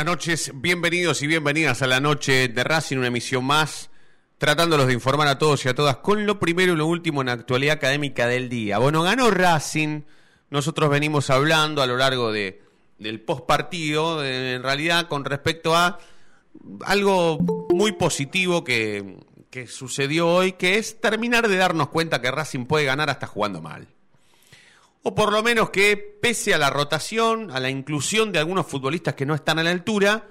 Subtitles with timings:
[0.00, 0.52] buenas noches.
[0.54, 3.90] Bienvenidos y bienvenidas a la noche de Racing, una emisión más,
[4.38, 7.26] tratándolos de informar a todos y a todas con lo primero y lo último en
[7.26, 8.78] la actualidad académica del día.
[8.78, 10.04] Bueno, ganó Racing.
[10.48, 12.62] Nosotros venimos hablando a lo largo de,
[12.98, 15.98] del post partido, en realidad con respecto a
[16.86, 19.18] algo muy positivo que,
[19.50, 23.60] que sucedió hoy, que es terminar de darnos cuenta que Racing puede ganar hasta jugando
[23.60, 23.86] mal.
[25.02, 29.14] O por lo menos que, pese a la rotación, a la inclusión de algunos futbolistas
[29.14, 30.28] que no están a la altura,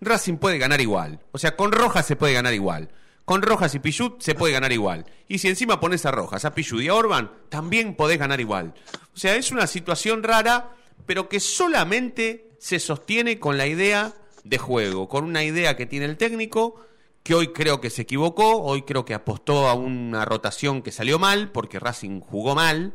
[0.00, 1.20] Racing puede ganar igual.
[1.32, 2.88] O sea, con Rojas se puede ganar igual.
[3.24, 5.06] Con Rojas y Pichut se puede ganar igual.
[5.28, 8.74] Y si encima pones a Rojas, a Pichut y a Orban, también podés ganar igual.
[9.14, 10.70] O sea, es una situación rara,
[11.06, 14.12] pero que solamente se sostiene con la idea
[14.44, 16.84] de juego, con una idea que tiene el técnico,
[17.22, 21.18] que hoy creo que se equivocó, hoy creo que apostó a una rotación que salió
[21.18, 22.94] mal, porque Racing jugó mal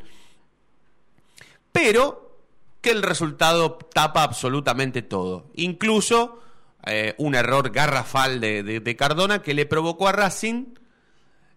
[1.78, 2.39] pero
[2.81, 5.52] que el resultado tapa absolutamente todo.
[5.53, 6.42] Incluso
[6.88, 10.73] eh, un error garrafal de, Cardona que le provocó a Racing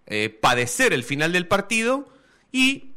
[0.06, 2.06] eh, padecer el final del partido
[2.52, 2.92] y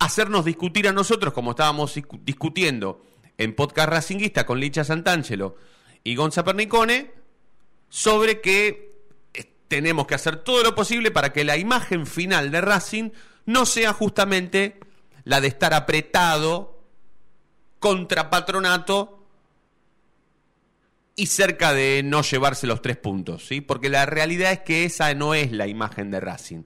[0.00, 3.04] hacernos discutir a nosotros, como estábamos discutiendo
[3.38, 5.56] en podcast Racinguista con Licha Santangelo
[6.02, 7.12] y Gonza Pernicone,
[7.88, 8.98] sobre que
[9.32, 13.10] eh, tenemos que hacer todo lo posible para que la imagen final de Racing
[13.46, 14.80] no sea justamente
[15.24, 16.80] la de estar apretado
[17.78, 19.24] contra Patronato
[21.16, 23.60] y cerca de no llevarse los tres puntos, ¿sí?
[23.60, 26.64] Porque la realidad es que esa no es la imagen de Racing.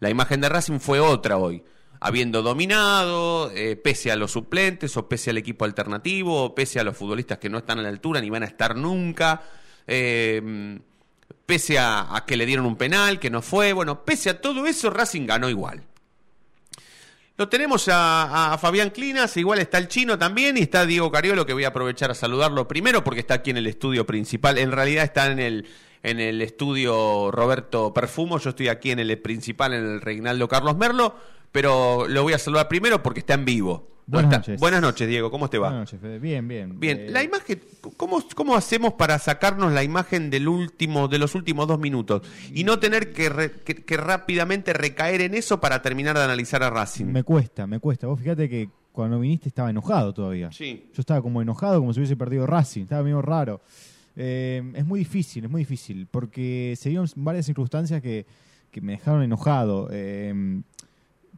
[0.00, 1.64] La imagen de Racing fue otra hoy,
[2.00, 6.84] habiendo dominado, eh, pese a los suplentes o pese al equipo alternativo, o pese a
[6.84, 9.42] los futbolistas que no están a la altura ni van a estar nunca,
[9.86, 10.78] eh,
[11.44, 14.90] pese a que le dieron un penal que no fue, bueno, pese a todo eso,
[14.90, 15.82] Racing ganó igual.
[17.36, 21.52] Lo tenemos a, Fabián Clinas, igual está el chino también y está Diego Cariolo, que
[21.52, 24.56] voy a aprovechar a saludarlo primero porque está aquí en el estudio principal.
[24.56, 25.66] En realidad está en el,
[26.04, 30.76] en el estudio Roberto Perfumo, yo estoy aquí en el principal, en el Reinaldo Carlos
[30.76, 31.16] Merlo,
[31.54, 33.86] pero lo voy a saludar primero porque está en vivo.
[34.08, 34.58] Buenas noches.
[34.58, 35.30] Buenas noches, Diego.
[35.30, 35.68] ¿Cómo te va?
[35.68, 36.18] Buenas noches, Fede.
[36.18, 36.80] Bien, bien.
[36.80, 36.98] Bien.
[36.98, 37.60] Eh, la imagen,
[37.96, 42.22] ¿cómo, ¿cómo hacemos para sacarnos la imagen del último, de los últimos dos minutos
[42.52, 47.04] y no tener que, que, rápidamente recaer en eso para terminar de analizar a Racing?
[47.04, 48.08] Me cuesta, me cuesta.
[48.08, 50.50] Vos fíjate que cuando viniste estaba enojado todavía.
[50.50, 50.90] Sí.
[50.92, 52.82] Yo estaba como enojado, como si hubiese perdido Racing.
[52.82, 53.60] Estaba medio raro.
[54.16, 58.26] Eh, es muy difícil, es muy difícil, porque se dieron varias circunstancias que,
[58.72, 59.88] que me dejaron enojado.
[59.92, 60.62] Eh,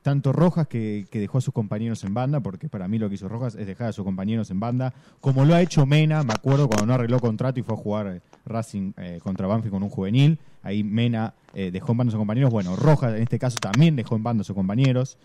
[0.06, 3.28] tanto Rojas que, dejó a sus compañeros en banda, porque para mí lo que hizo
[3.28, 6.68] Rojas es dejar a sus compañeros en banda, como lo ha hecho Mena, me acuerdo
[6.68, 9.88] cuando no arregló contrato y fue a jugar eh, Racing eh, contra Banfield con un
[9.88, 13.58] juvenil, ahí Mena eh, dejó en banda a sus compañeros, bueno, Rojas en este caso
[13.58, 15.18] también dejó en banda a sus compañeros,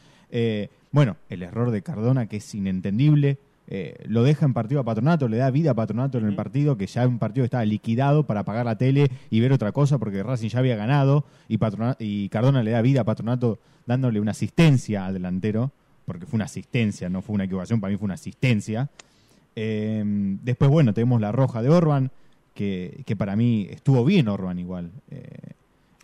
[0.92, 3.38] bueno, el error de Cardona que es inentendible,
[3.74, 6.76] eh, lo deja en partido a Patronato, le da vida a Patronato en el partido,
[6.76, 10.22] que ya un partido estaba liquidado para apagar la tele y ver otra cosa, porque
[10.24, 11.58] Racing ya había ganado, y,
[12.00, 15.72] y Cardona le da vida a Patronato dándole una asistencia al delantero,
[16.06, 18.90] porque fue una asistencia, no fue una equivocación, para mí fue una asistencia.
[19.56, 20.04] Eh,
[20.44, 22.12] después, bueno, tenemos la roja de Orban,
[22.54, 24.92] que, que para mí estuvo bien Orban igual.
[25.12, 25.24] Eh,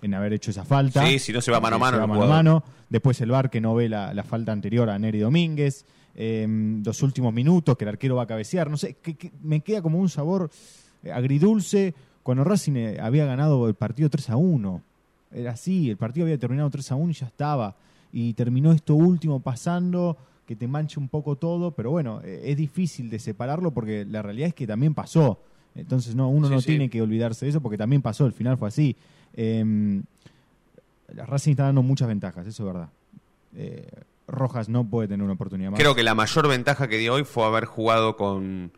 [0.03, 1.05] en haber hecho esa falta.
[1.05, 2.07] Sí, si no se va mano a mano.
[2.07, 2.63] mano, a mano.
[2.88, 5.85] Después el VAR que no ve la, la falta anterior a Neri Domínguez
[6.17, 9.81] eh, los últimos minutos, que el arquero va a cabecear, no sé, que, me queda
[9.81, 10.50] como un sabor
[11.03, 14.81] eh, agridulce cuando Racing eh, había ganado el partido 3 a 1.
[15.31, 17.75] Era así, el partido había terminado 3 a 1 y ya estaba.
[18.11, 22.57] Y terminó esto último pasando, que te mancha un poco todo, pero bueno, eh, es
[22.57, 25.40] difícil de separarlo porque la realidad es que también pasó.
[25.75, 28.69] Entonces no, uno no tiene que olvidarse de eso porque también pasó, el final fue
[28.69, 28.96] así.
[29.34, 30.02] Eh,
[31.16, 32.90] Racing está dando muchas ventajas, eso es verdad.
[33.55, 33.87] Eh,
[34.28, 35.79] Rojas no puede tener una oportunidad más.
[35.79, 38.72] Creo que la mayor ventaja que dio hoy fue haber jugado con,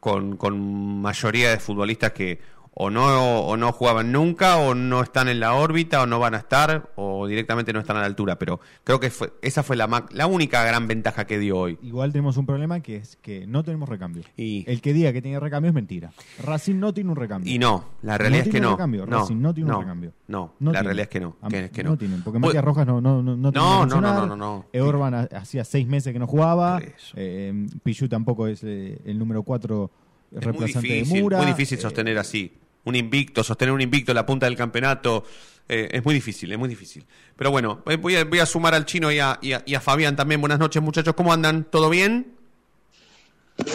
[0.00, 2.40] con, con mayoría de futbolistas que
[2.80, 6.34] o no, o no jugaban nunca, o no están en la órbita, o no van
[6.34, 8.38] a estar, o directamente no están a la altura.
[8.38, 11.76] Pero creo que fue, esa fue la, la única gran ventaja que dio hoy.
[11.82, 14.22] Igual tenemos un problema que es que no tenemos recambio.
[14.36, 14.64] Y...
[14.70, 16.12] El que diga que tiene recambio es mentira.
[16.44, 17.52] Racing no tiene un recambio.
[17.52, 18.76] Y no, la realidad es que no.
[18.76, 19.06] no.
[19.06, 20.12] Racing no tiene un recambio.
[20.28, 21.36] No, la realidad es que no.
[21.72, 21.98] Que, no.
[21.98, 25.64] tienen, porque Matías Rojas no, no, no, no, no, no, no, no, no, Orban hacía
[25.64, 26.80] seis meses que no jugaba.
[27.16, 29.90] Eh, Pichu tampoco es eh, el número cuatro
[30.30, 31.38] reemplazante de Mura.
[31.38, 32.52] Muy difícil sostener eh, así
[32.88, 35.24] un invicto, sostener un invicto en la punta del campeonato.
[35.68, 37.04] Eh, es muy difícil, es muy difícil.
[37.36, 40.16] Pero bueno, eh, voy a, voy a sumar al chino y a, y, a, Fabián
[40.16, 40.40] también.
[40.40, 41.14] Buenas noches, muchachos.
[41.14, 41.64] ¿Cómo andan?
[41.64, 42.34] ¿Todo bien?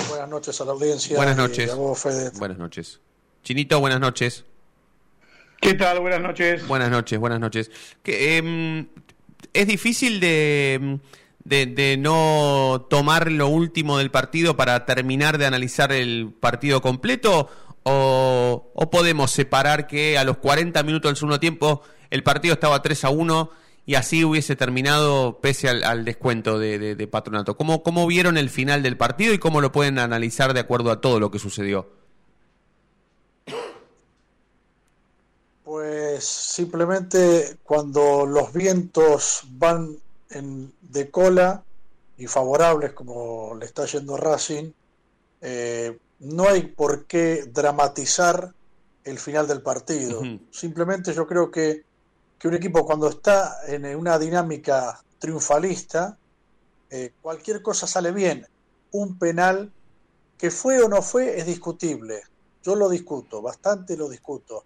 [0.09, 1.15] buenas noches a la audiencia.
[1.15, 1.75] Buenas noches.
[2.39, 2.99] Buenas noches.
[3.43, 4.45] Chinito, buenas noches.
[5.61, 5.99] ¿Qué tal?
[5.99, 6.67] Buenas noches.
[6.67, 7.69] Buenas noches, buenas noches.
[8.01, 8.87] Que, em,
[9.53, 10.99] es difícil de,
[11.43, 17.49] de, de no tomar lo último del partido para terminar de analizar el partido completo?
[17.83, 23.05] ¿O, podemos separar que a los 40 minutos del segundo tiempo el partido estaba 3
[23.05, 23.49] a 1
[23.85, 27.57] y así hubiese terminado pese al, descuento de, Patronato?
[27.57, 31.01] ¿Cómo, ¿Cómo vieron el final del partido y cómo lo pueden analizar de acuerdo a
[31.01, 31.89] todo lo que sucedió?
[35.63, 39.97] Pues simplemente cuando los vientos van
[40.29, 41.63] en, de cola
[42.17, 44.71] y favorables como le está yendo Racing,
[45.41, 48.53] eh, no hay por qué dramatizar
[49.03, 50.21] el final del partido.
[50.51, 51.83] Simplemente yo creo que,
[52.39, 56.17] que un equipo cuando está en una dinámica triunfalista,
[56.89, 58.47] eh, cualquier cosa sale bien.
[58.91, 59.71] Un penal
[60.37, 62.21] que fue o no fue es discutible.
[62.63, 64.63] Yo lo discuto, bastante lo discuto.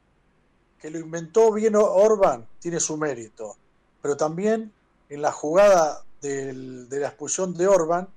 [0.80, 3.56] Que lo inventó bien Orban tiene su mérito,
[4.01, 4.71] pero también
[5.09, 8.07] en la jugada del- de la expulsión de Orban,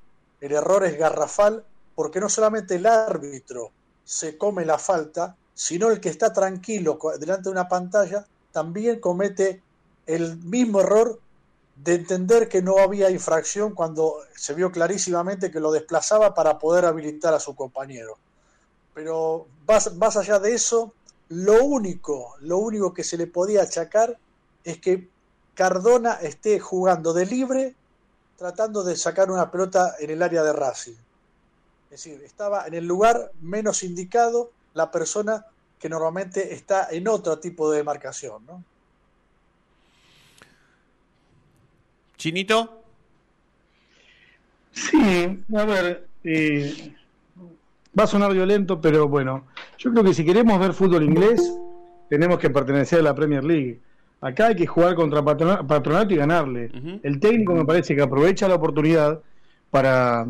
[0.40, 1.64] el error es garrafal
[2.00, 7.42] porque no solamente el árbitro se come la falta, sino el que está tranquilo delante
[7.42, 9.62] de una pantalla también comete
[10.06, 11.20] el mismo error
[11.76, 16.86] de entender que no había infracción cuando se vio clarísimamente que lo desplazaba para poder
[16.86, 18.16] habilitar a su compañero.
[18.94, 20.94] Pero más, más allá de eso,
[21.28, 24.16] lo único, lo único que se le podía achacar
[24.64, 25.06] es que
[25.52, 27.74] Cardona esté jugando de libre
[28.38, 30.96] tratando de sacar una pelota en el área de Racing.
[31.90, 35.44] Es decir, estaba en el lugar menos indicado la persona
[35.78, 38.62] que normalmente está en otro tipo de demarcación, ¿no?
[42.16, 42.82] ¿Chinito?
[44.72, 46.94] Sí, a ver, eh,
[47.98, 49.46] va a sonar violento, pero bueno,
[49.78, 51.42] yo creo que si queremos ver fútbol inglés,
[52.08, 53.80] tenemos que pertenecer a la Premier League.
[54.20, 56.70] Acá hay que jugar contra Patrona- Patronato y ganarle.
[57.02, 59.20] El técnico me parece que aprovecha la oportunidad
[59.70, 60.26] para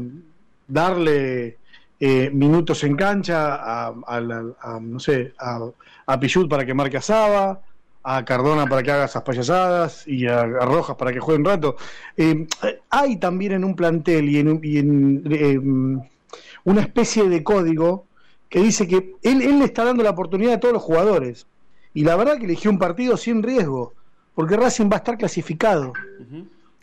[0.71, 1.59] darle
[1.99, 7.03] eh, minutos en cancha a, a a, no sé, a, Pichut para que marque a
[7.03, 7.61] Saba,
[8.03, 11.77] a Cardona para que haga esas payasadas y a, Rojas para que juegue un rato.
[12.17, 12.47] Eh,
[12.89, 15.61] hay también en un plantel y en, y en, eh,
[16.65, 18.07] una especie de código
[18.49, 21.47] que dice que él, le está dando la oportunidad a todos los jugadores.
[21.93, 23.95] Y la verdad que eligió un partido sin riesgo,
[24.35, 25.93] porque Racing va a estar clasificado.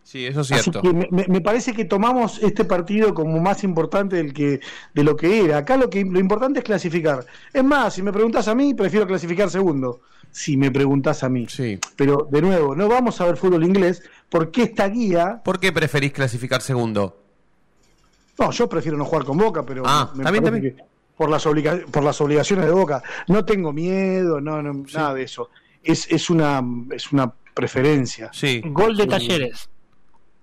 [0.07, 0.81] Sí, eso es Así cierto.
[0.83, 0.93] que
[1.27, 4.61] me, parece que tomamos este partido como más importante del que,
[4.93, 5.57] de lo que era.
[5.57, 7.25] Acá lo que lo importante es clasificar.
[7.51, 9.99] Es más, si me preguntas a mí, prefiero clasificar segundo.
[10.31, 11.45] Si me preguntas a mí.
[11.49, 11.77] Sí.
[11.97, 15.41] Pero de nuevo, no vamos a ver fútbol inglés porque esta guía.
[15.43, 17.21] ¿Por qué preferís clasificar segundo?
[18.39, 20.61] No, yo prefiero no jugar con Boca, pero Ah, me bien.
[20.61, 20.75] que
[21.17, 23.03] por las obliga- por las obligaciones de Boca.
[23.27, 25.49] No tengo miedo, no, no nada de eso.
[25.83, 28.29] Es, es una es una preferencia.
[28.31, 28.61] Sí.
[28.63, 29.69] Gol de Talleres.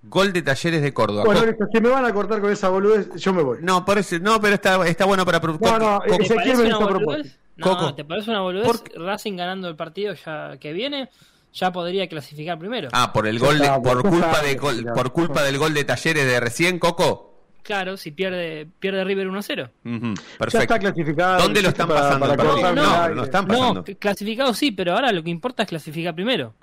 [0.07, 1.23] Gol de Talleres de Córdoba.
[1.25, 1.41] Bueno,
[1.73, 3.57] si me van a cortar con esa boludez, yo me voy.
[3.61, 5.39] no, por eso, no, pero está, está bueno para...
[5.39, 7.29] No, no, Co- ese- ¿Te Ezequiel parece me una hizo propósito.
[7.57, 7.95] No, Coco.
[7.95, 8.67] ¿te parece una boludez?
[8.67, 11.09] ¿Por Racing ganando el partido ya que viene,
[11.53, 12.89] ya podría clasificar primero.
[12.91, 15.83] Ah, por el gol de- está, por culpa de gol- por culpa del gol de
[15.85, 17.31] Talleres de recién, Coco.
[17.63, 19.69] Claro, si pierde pierde River 1-0.
[19.85, 20.59] Ujú, Ya Perfecto.
[20.61, 21.41] está clasificado.
[21.41, 23.15] ¿Dónde lo están pasando para No, no, aire.
[23.15, 23.83] no están pasando.
[23.87, 26.53] No, clasificado sí, pero ahora lo que importa es clasificar primero.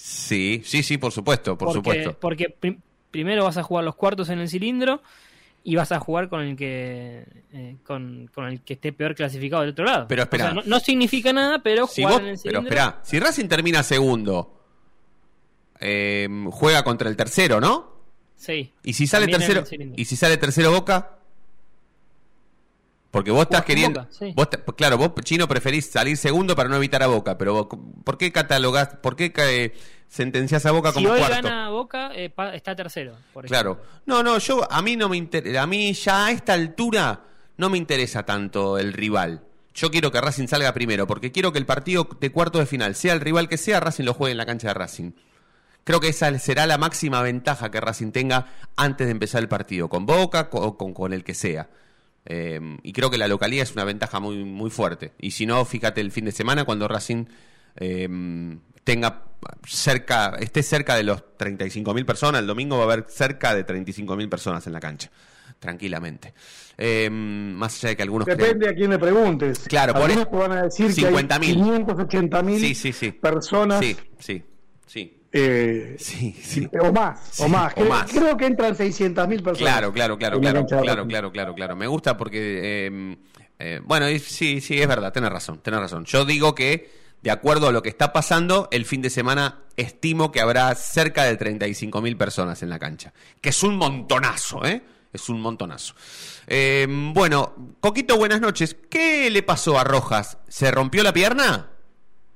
[0.00, 2.16] Sí, sí, sí, por supuesto, por porque, supuesto.
[2.20, 5.02] Porque prim- primero vas a jugar los cuartos en el cilindro
[5.64, 9.62] y vas a jugar con el que eh, con, con el que esté peor clasificado
[9.62, 10.06] del otro lado.
[10.08, 10.44] Pero espera.
[10.44, 12.68] O sea, no, no significa nada, pero Si jugar vos- en el pero cilindro.
[12.68, 14.54] espera, si Racing termina segundo,
[15.80, 17.92] eh, juega contra el tercero, ¿no?
[18.36, 18.72] Sí.
[18.84, 19.64] Y si sale tercero,
[19.96, 21.17] y si sale tercero Boca,
[23.10, 24.32] porque vos estás queriendo, Boca, sí.
[24.36, 27.78] vos te- claro, vos chino preferís salir segundo para no evitar a Boca, pero vos,
[28.04, 29.72] ¿por qué catalogás, por qué eh,
[30.08, 31.48] sentenciás a Boca Si como hoy cuarto?
[31.48, 33.14] gana Boca, eh, está tercero.
[33.32, 33.72] Por Claro.
[33.72, 34.00] ejemplo.
[34.06, 37.20] No, no, yo a mí no me interesa, a mí ya a esta altura
[37.56, 39.42] no me interesa tanto el rival.
[39.74, 42.94] Yo quiero que Racing salga primero, porque quiero que el partido de cuarto de final,
[42.94, 45.12] sea el rival que sea, Racing lo juegue en la cancha de Racing.
[45.84, 48.46] Creo que esa será la máxima ventaja que Racing tenga
[48.76, 51.68] antes de empezar el partido, con Boca o con, con el que sea.
[52.30, 55.12] Eh, y creo que la localidad es una ventaja muy, muy fuerte.
[55.18, 57.24] Y si no, fíjate el fin de semana cuando Racing
[57.76, 58.06] eh,
[58.84, 59.24] tenga
[59.66, 64.28] cerca, esté cerca de los 35.000 personas, el domingo va a haber cerca de 35.000
[64.28, 65.10] personas en la cancha,
[65.58, 66.34] tranquilamente.
[66.76, 69.60] Eh, más allá de que algunos Depende a quién le preguntes.
[69.60, 71.40] Claro, por Algunos eso- te van a decir 50.000.
[71.40, 73.12] que hay 580.000 Sí, sí, sí.
[73.12, 74.42] personas Sí, sí,
[74.86, 75.17] sí.
[75.32, 76.68] Eh, Sí, sí.
[76.80, 77.72] o más, Sí, o más.
[77.76, 78.10] o Cre- más.
[78.10, 79.58] Creo que entran 600.000 personas.
[79.58, 81.76] Claro, claro, claro, claro, claro, claro, claro, claro.
[81.76, 83.16] Me gusta porque, eh,
[83.58, 86.04] eh, bueno, sí, sí, es verdad, tenés razón, tenés razón.
[86.04, 86.90] Yo digo que
[87.22, 91.24] de acuerdo a lo que está pasando, el fin de semana estimo que habrá cerca
[91.24, 93.12] de 35 mil personas en la cancha.
[93.40, 94.82] Que es un montonazo, ¿eh?
[95.12, 95.94] Es un montonazo.
[96.46, 98.76] Eh, bueno, Coquito, buenas noches.
[98.88, 100.38] ¿Qué le pasó a Rojas?
[100.48, 101.70] ¿Se rompió la pierna?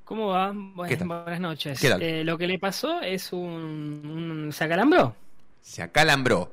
[0.05, 0.53] ¿Cómo va?
[0.55, 1.79] Buenas, buenas noches.
[1.85, 5.15] Eh, lo que le pasó es un, un- ¿Se acalambró?
[5.61, 6.53] Se acalambró.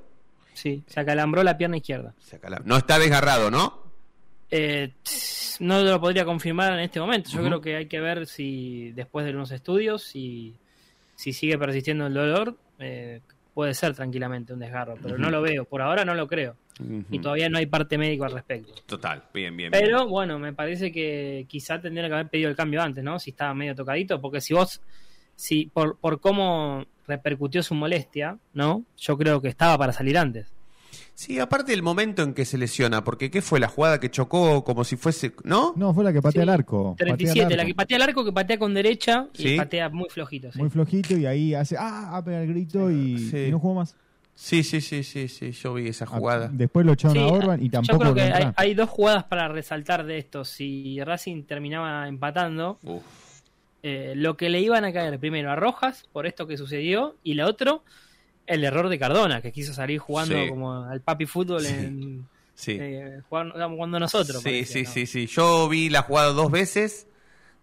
[0.53, 2.13] Sí, se acalambró la pierna izquierda.
[2.19, 3.79] Se acalam- No está desgarrado, ¿no?
[4.51, 4.91] Eh,
[5.59, 7.29] no lo podría confirmar en este momento.
[7.31, 10.55] Yo creo que hay que ver si después de unos estudios, si,
[11.15, 13.21] si sigue persistiendo el dolor, eh,
[13.53, 15.65] puede ser tranquilamente un desgarro, pero no lo veo.
[15.65, 16.55] Por ahora no lo creo.
[17.11, 18.73] Y todavía no hay parte médico al respecto.
[18.85, 19.69] Total, bien, bien.
[19.69, 19.83] bien.
[19.83, 23.19] Pero bueno, me parece que quizá tendría que haber pedido el cambio antes, ¿no?
[23.19, 24.81] Si estaba medio tocadito, porque si vos,
[25.35, 28.85] si por, por cómo repercutió su molestia, ¿no?
[28.97, 30.53] Yo creo que estaba para salir antes.
[31.19, 34.63] Sí, aparte del momento en que se lesiona, porque ¿qué fue la jugada que chocó
[34.63, 35.73] como si fuese, ¿no?
[35.75, 36.95] No, fue la que patea Sí, el arco.
[36.97, 37.67] patea el 37, la arco.
[37.67, 39.49] que patea el arco, que patea con derecha Sí.
[39.49, 40.49] y patea muy flojito.
[40.53, 40.59] sí.
[40.59, 43.37] Muy flojito y ahí hace, ah, ah, pega el grito y, Sí.
[43.47, 43.97] y no jugó más.
[44.33, 46.49] Sí, sí, sí, sí, sí, yo vi esa Ah, jugada.
[46.53, 48.89] Después lo echaron Sí, a Orban y yo tampoco creo que a hay, hay dos
[48.89, 50.45] jugadas para resaltar de esto.
[50.45, 53.03] Si Racing terminaba empatando, Uf,
[53.83, 57.33] eh, lo que le iban a caer primero a Rojas por esto que sucedió y
[57.33, 57.83] la otro
[58.49, 60.49] el error de Cardona que quiso salir jugando Sí.
[60.49, 61.73] como al papi fútbol Sí.
[61.73, 62.77] en sí.
[62.79, 64.89] eh, jugando, jugando nosotros sí, parecía, sí, ¿no?
[64.91, 65.27] sí, sí.
[65.27, 67.07] Yo vi la jugada dos veces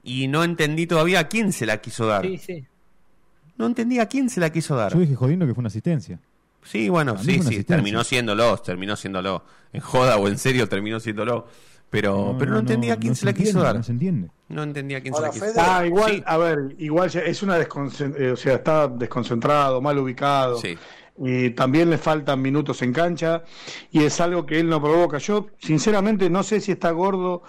[0.02, 2.24] y no entendí todavía a quién se la quiso dar.
[2.24, 2.64] sí sí
[3.58, 4.92] No entendí a quién se la quiso dar.
[4.92, 6.18] Yo dije jodiendo que fue una asistencia.
[6.62, 9.44] Sí, bueno, sí, sí, terminó siéndolo, terminó siéndolo.
[9.72, 11.46] En joda o en serio terminó siéndolo.
[11.90, 13.76] Pero no, pero no, entendí a quién no se la quiso entiende, dar.
[13.76, 14.30] No se entiende.
[14.48, 15.80] No entendí a quién Ahora, se la quiso dar.
[15.82, 16.22] Ah, igual, Sí.
[16.26, 20.58] a ver, igual ya es una desconcentración, o sea, está desconcentrado, mal ubicado.
[20.58, 20.76] Sí.
[21.18, 23.42] Y también le faltan minutos en cancha
[23.90, 25.16] y es algo que él no provoca.
[25.18, 27.42] Yo, sinceramente, no sé si está gordo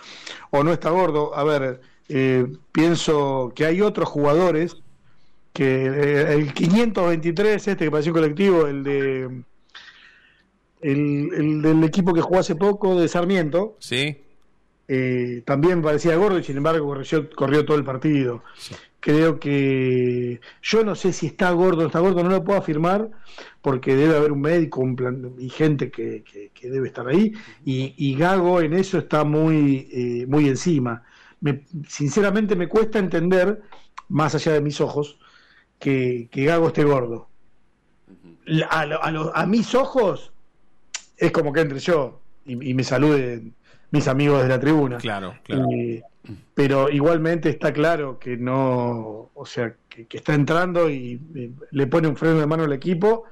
[0.51, 1.35] o no está gordo.
[1.35, 4.77] A ver, eh, pienso que hay otros jugadores
[5.51, 9.43] que eh, el 523, este que pareció colectivo, el de
[10.81, 14.21] el, el del equipo que jugó hace poco de Sarmiento, Sí.
[14.87, 18.43] Eh, también parecía gordo y sin embargo corrió, corrió todo el partido.
[18.99, 22.59] Creo que yo no sé si está gordo o no está gordo, no lo puedo
[22.59, 23.09] afirmar
[23.61, 27.31] porque debe haber un médico un plan, y gente que, que- que debe estar ahí
[27.63, 31.03] y, y Gago en eso está muy, eh, muy encima.
[31.41, 33.61] Me- sinceramente me cuesta entender,
[34.09, 35.19] más allá de mis ojos,
[35.79, 37.27] que, que Gago esté gordo.
[38.69, 40.31] A, lo- a lo- a mis ojos
[41.17, 43.53] es como que entre yo y, y me saluden
[43.91, 44.97] mis amigos de la tribuna.
[44.97, 45.67] Claro, claro.
[45.71, 46.03] Eh,
[46.53, 51.21] pero igualmente está claro que no, o sea, que, que está entrando y
[51.71, 53.23] le pone un freno de mano al equipo.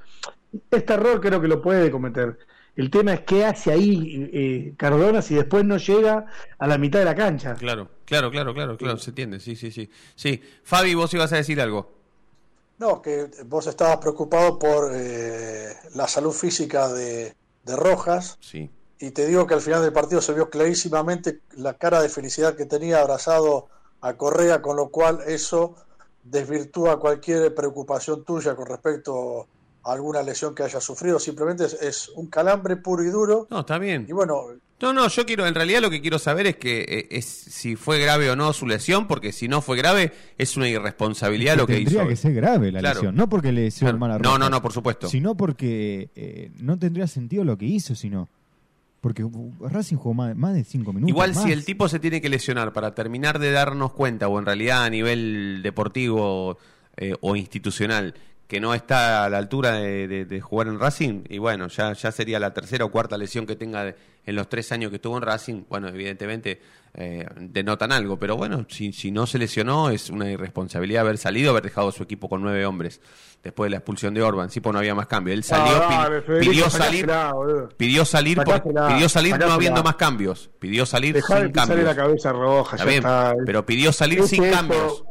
[0.71, 2.37] Este error creo que lo puede cometer.
[2.75, 6.25] El tema es qué hace ahí eh, Cardona si después no llega
[6.57, 7.55] a la mitad de la cancha.
[7.55, 9.89] Claro, claro, claro, claro, claro, se entiende, sí, sí, sí.
[10.15, 11.93] Sí, Fabi, vos ibas a decir algo.
[12.77, 17.33] No, que vos estabas preocupado por eh, la salud física de,
[17.63, 21.73] de Rojas Sí, y te digo que al final del partido se vio clarísimamente la
[21.75, 23.67] cara de felicidad que tenía abrazado
[24.01, 25.75] a Correa, con lo cual eso
[26.23, 29.47] desvirtúa cualquier preocupación tuya con respecto
[29.83, 31.19] a alguna lesión que haya sufrido.
[31.19, 33.47] Simplemente es, es un calambre puro y duro.
[33.49, 34.05] no, está bien.
[34.09, 34.41] Y bueno,
[34.81, 37.75] No, no, yo quiero, en realidad lo que quiero saber es que eh, es si
[37.75, 41.67] fue grave o no su lesión, porque si no fue grave es una irresponsabilidad lo
[41.67, 42.09] que tendría hizo.
[42.09, 42.95] que ser grave la Claro.
[42.95, 43.15] lesión.
[43.15, 43.97] No porque le hizo Claro.
[43.99, 45.07] mal a No, no, no, por supuesto.
[45.07, 48.27] Sino porque eh, no tendría sentido lo que hizo, sino.
[49.05, 51.07] Porque uh, Racing jugó más, más de minutos.
[51.07, 54.47] Igual si el tipo se tiene que lesionar para terminar de darnos cuenta, o en
[54.47, 56.57] realidad a nivel deportivo
[56.97, 58.15] eh, o institucional,
[58.47, 61.93] que no está a la altura de, de- de jugar en Racing, y bueno, ya,
[61.93, 64.97] ya sería la tercera o cuarta lesión que tenga de- en los tres años que
[64.97, 66.61] estuvo en Racing, bueno, evidentemente
[66.97, 71.51] eh, denotan algo, pero bueno, si, si no se lesionó es una irresponsabilidad haber salido,
[71.51, 73.01] haber dejado a su equipo con nueve hombres
[73.43, 75.33] después de la expulsión de Orban, sí, pues no había más cambio.
[75.33, 77.09] Él salió, Ah, pi- dale, Federico, pidió salir,
[77.77, 81.81] pidió salir, por- pidió salir no habiendo más cambios, pidió salir Dejá sin cambios.
[81.83, 83.35] la cabeza roja, ya está.
[83.45, 85.03] pero pidió salir sin eso, cambios.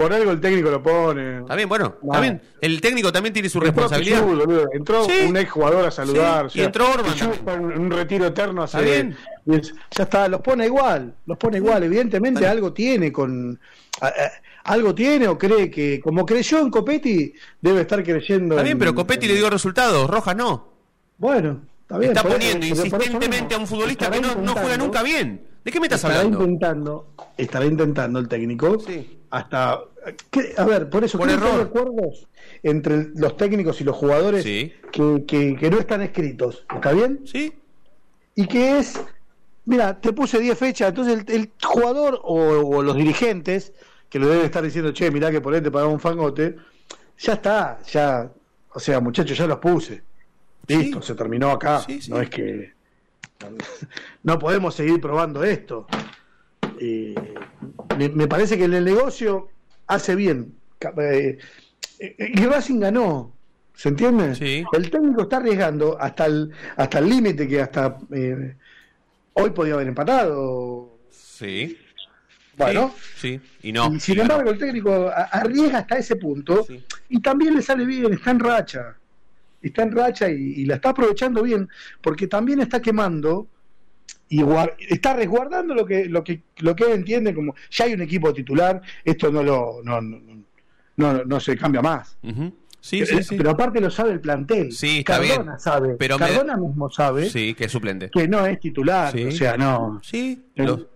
[0.00, 1.40] Por algo el técnico lo pone.
[1.40, 2.40] Está bien, bueno, bien.
[2.60, 4.24] El técnico también tiene su Entró responsabilidad.
[4.72, 5.12] Entró Sí.
[5.28, 6.50] un ex jugador a saludar.
[6.50, 7.14] Sí, y entró Orban
[7.44, 7.78] también.
[7.80, 8.82] un retiro eterno hace.
[8.82, 9.16] Bien.
[9.46, 11.14] es- ya está, los pone igual.
[11.26, 11.82] Los pone igual.
[11.84, 13.58] Evidentemente algo tiene con.
[14.00, 14.12] a- a-
[14.72, 16.00] algo tiene o cree que.
[16.00, 18.54] Como creyó en Copetti, debe estar creyendo.
[18.54, 20.72] Está bien, en- pero Copetti en- le dio resultados, Rojas no.
[21.18, 22.12] Bueno, está bien.
[22.12, 25.46] Está poniendo eso insistentemente a un futbolista que no, no juega nunca bien.
[25.64, 26.42] ¿De qué me estás estará hablando?
[26.42, 29.18] intentando estará intentando el técnico Sí.
[29.30, 29.78] hasta
[30.56, 32.26] a ver por eso Por creo que hay acuerdos
[32.62, 34.72] entre los técnicos y los jugadores Sí.
[34.92, 37.52] que, que- que no están escritos está bien ¿Sí?
[38.34, 39.00] y que es
[39.66, 42.34] mira te puse 10 fechas entonces el, el jugador o,
[42.76, 43.72] o los dirigentes
[44.08, 46.56] que lo debe estar diciendo, che, mirá que por ahí te pagaba un fangote,
[47.16, 48.28] ya está, ya,
[48.72, 50.02] o sea, muchachos, ya los puse.
[50.66, 51.06] Listo, Sí.
[51.06, 51.78] se terminó acá.
[51.86, 52.00] Sí.
[52.08, 52.72] No es que.
[54.24, 55.86] No podemos seguir probando esto.
[56.80, 57.14] Eh,
[57.96, 59.48] me, me parece que en el negocio
[59.94, 60.54] hace bien.
[60.98, 61.38] Eh,
[61.98, 63.34] eh, y Racing ganó.
[63.74, 64.34] ¿Se entiende?
[64.34, 64.64] Sí.
[64.72, 68.54] El técnico está arriesgando hasta el hasta el límite que hasta eh,
[69.34, 70.98] hoy podía haber empatado.
[71.10, 71.78] Sí.
[72.56, 73.68] Bueno, Sí, sí.
[73.68, 73.90] Y no.
[73.94, 76.84] y sin embargo, el técnico arriesga hasta ese punto Sí.
[77.08, 78.96] y también le sale bien, está en racha.
[79.62, 81.68] Está en racha y, y la está aprovechando bien,
[82.02, 83.46] porque también está quemando
[84.30, 84.42] y
[84.88, 88.32] está resguardando lo que, lo que lo que él entiende como ya hay un equipo
[88.32, 90.20] titular, esto no lo no, no,
[90.96, 92.16] no, no se cambia más.
[92.80, 93.36] Sí, sí, sí.
[93.36, 94.72] Pero aparte lo sabe el plantel.
[94.72, 95.58] Sí, está Cardona bien.
[95.60, 95.96] sabe.
[95.98, 98.08] Pero me- Cardona mismo sabe Sí, que es suplente.
[98.10, 99.24] que no es titular, Sí.
[99.24, 100.00] o sea, no.
[100.02, 100.88] Sí, El- lo,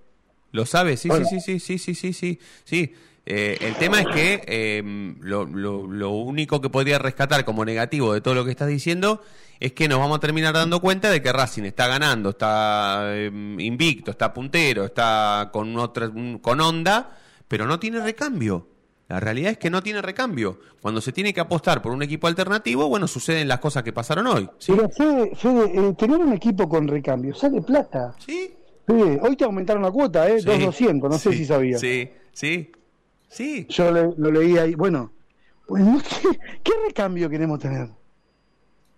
[0.52, 1.26] lo sabe, sí, Bueno.
[1.26, 2.92] sí, sí, sí, sí, sí, sí, sí.
[3.26, 4.82] Eh, el tema es que eh,
[5.20, 9.22] lo, lo- lo único que podría rescatar como negativo de todo lo que estás diciendo
[9.60, 13.30] es que nos vamos a terminar dando cuenta de que Racing está ganando, está eh,
[13.58, 16.10] invicto, está puntero, está con otra,
[16.42, 17.16] con onda,
[17.48, 18.68] pero no tiene recambio.
[19.08, 20.58] La realidad es que no tiene recambio.
[20.80, 24.26] Cuando se tiene que apostar por un equipo alternativo, bueno, suceden las cosas que pasaron
[24.26, 24.48] hoy.
[24.58, 24.72] ¿sí?
[24.74, 28.14] Pero Fede, Fede, eh, tener un equipo con recambio sale plata.
[28.18, 28.52] ¿Sí?
[28.86, 30.40] Fede, hoy te aumentaron la cuota, ¿eh?
[30.40, 31.78] Sí, 2.200, no sé si sabía.
[31.78, 32.72] Sí, sí,
[33.34, 33.66] sí.
[33.68, 34.74] Yo le- lo leí ahí.
[34.74, 35.12] Bueno,
[35.66, 35.82] pues,
[36.62, 37.88] ¿qué recambio queremos tener?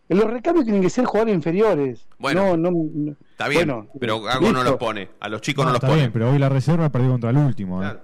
[0.09, 2.07] Los recambios tienen que ser jugadores inferiores.
[2.19, 5.11] Bueno, no, no, no- Está bien, bueno, pero algo no los pone.
[5.21, 6.01] A los chicos no, los está pone.
[6.01, 7.83] bien, pero hoy la reserva perdió contra el último.
[7.85, 7.97] ¿eh?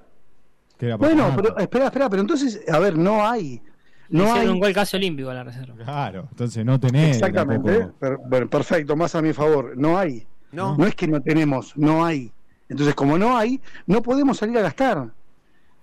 [0.76, 3.62] Que era Bueno, pero espera, espera, pero entonces, a ver, no hay.
[4.08, 4.48] No hicieron hay.
[4.48, 5.76] un gol casi olímpico a la reserva.
[5.76, 7.16] Claro, entonces no tenés.
[7.16, 7.88] Exactamente.
[8.00, 9.74] per- bueno, perfecto, más a mi favor.
[9.76, 10.26] No hay.
[10.50, 10.76] No.
[10.76, 12.32] No es que no tenemos, no hay.
[12.68, 15.08] Entonces, como no hay, no podemos salir a gastar.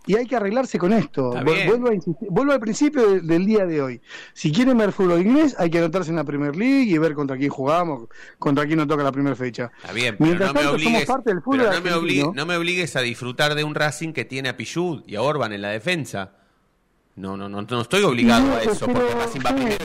[0.10, 1.30] Y hay que arreglarse con esto.
[1.44, 4.02] Vuelvo, a insistir- vuelvo al principio de- del día de hoy.
[4.34, 7.38] Si quieren ver fútbol inglés, hay que anotarse en la Premier League y ver contra
[7.38, 8.08] quién jugamos,
[8.40, 9.70] contra quién nos toca la primera fecha.
[9.80, 12.02] Está bien, pero Mientras no me tanto, somos obligues, parte del fútbol no me, argentino.
[12.32, 15.22] obli- no me obligues a disfrutar de un Racing que tiene a Pichud y a
[15.22, 16.32] Orban en la defensa.
[17.16, 19.78] No, no, no, no estoy obligado No, a eso porque Racing va sí,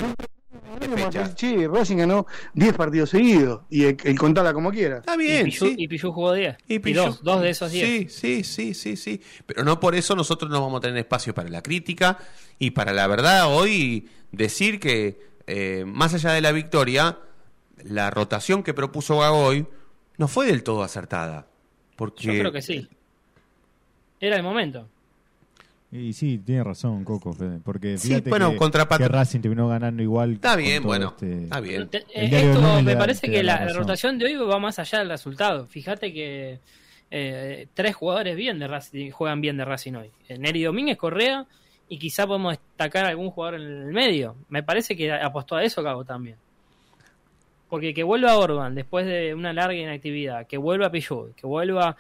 [1.35, 4.99] Che, Racing ganó 10 partidos seguidos y el, el contala como quiera.
[4.99, 5.75] Está Y bien, Pichu, sí.
[5.79, 6.57] y Pichu jugó 10.
[6.69, 7.87] Y, dos, dos de esos 10.
[7.87, 9.21] Sí, sí, sí, sí, sí.
[9.47, 12.19] Pero no por eso nosotros no vamos a tener espacio para la crítica
[12.59, 17.19] y para la verdad hoy decir que eh, más allá de la victoria,
[17.85, 19.67] la rotación que propuso Gagoy
[20.17, 21.47] no fue del todo acertada.
[21.97, 22.89] Porque Yo creo que sí.
[24.21, 24.89] Era el momento.
[25.97, 29.39] Y sí, tiene razón, Coco, Fede, porque Sí, fíjate bueno, que, contra Pat- que Racing
[29.41, 30.33] terminó ganando igual.
[30.33, 31.89] Está bien, bueno, este- está bien.
[31.89, 35.67] Te- Esto me da- parece que la rotación de hoy va más allá del resultado.
[35.67, 36.59] Fíjate que
[37.13, 40.11] eh, tres jugadores bien de Racing, juegan bien de Racing hoy.
[40.29, 41.47] Eh, Neri Domínguez, Correa
[41.89, 44.35] y quizá podemos destacar algún jugador en el medio.
[44.49, 46.35] Me parece que apostó a eso Cago también.
[47.69, 51.97] Porque que vuelva Orban después de una larga inactividad, que vuelva Pillud, que vuelva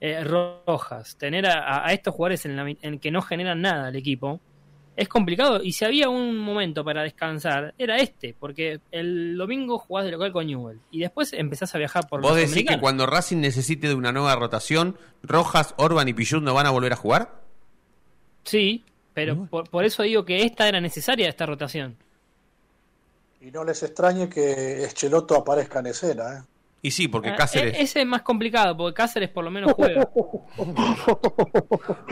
[0.00, 3.96] eh, Rojas, tener a, a estos jugadores en, la en que no generan nada al
[3.96, 4.40] equipo,
[4.98, 5.62] es complicado.
[5.62, 10.32] Y si había un momento para descansar, era este, porque el domingo jugás de local
[10.32, 13.86] con Newell y después empezás a viajar por ¿Vos los decís que cuando Racing necesite
[13.86, 17.42] de una nueva rotación, Rojas, Orban y Pichut no van a volver a jugar?
[18.42, 18.84] Sí,
[19.14, 21.96] pero por, por eso digo que esta era necesaria, esta rotación.
[23.40, 26.38] Y no les extrañe que Escheloto aparezca en escena.
[26.38, 26.42] ¿eh?
[26.80, 27.74] Y sí, porque Ah, Cáceres...
[27.76, 30.08] e- Ese es más complicado, porque Cáceres por lo menos juega.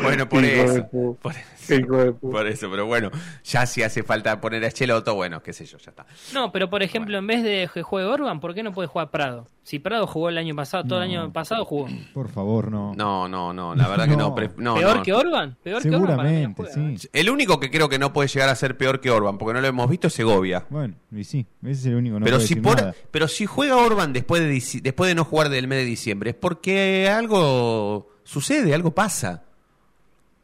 [0.02, 0.86] Bueno, por eso.
[0.90, 3.10] Por, pu- por eso, pero bueno,
[3.44, 6.06] ya si hace falta poner a Cheloto, bueno, qué sé yo, ya está.
[6.32, 9.10] No, pero por ejemplo, en vez de que juegue Orban, ¿por qué no puede jugar
[9.10, 9.46] Prado?
[9.64, 11.88] Si Prado jugó el año pasado, todo el año pasado jugó.
[12.14, 12.94] Por favor, no.
[12.94, 14.28] No, no, no, la verdad que no.
[14.28, 14.34] No.
[14.34, 15.02] pre- no, ¿Peor no.
[15.02, 15.56] que Orban?
[15.62, 16.96] Peor que Orban Seguramente, juega.
[16.98, 17.08] sí.
[17.12, 19.60] El único que creo que no puede llegar a ser peor que Orban, porque no
[19.60, 20.66] lo hemos visto, es Segovia.
[20.70, 22.20] Bueno, y sí, ese es el único.
[22.20, 22.94] No pero si decir por, nada.
[23.10, 24.48] pero si juega Orban después de
[24.82, 29.42] después de no jugar del mes de diciembre, es porque algo sucede, algo pasa.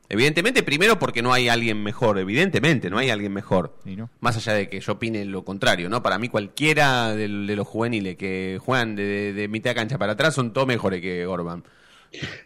[0.08, 3.74] Evidentemente, primero porque no hay alguien mejor, evidentemente, no hay alguien mejor.
[3.86, 4.10] Y no.
[4.20, 6.02] Más allá de que yo opine lo contrario, ¿no?
[6.02, 10.12] Para mí cualquiera de, los juveniles que juegan de, de- de mitad de cancha para
[10.12, 11.64] atrás son todos mejores que Orban.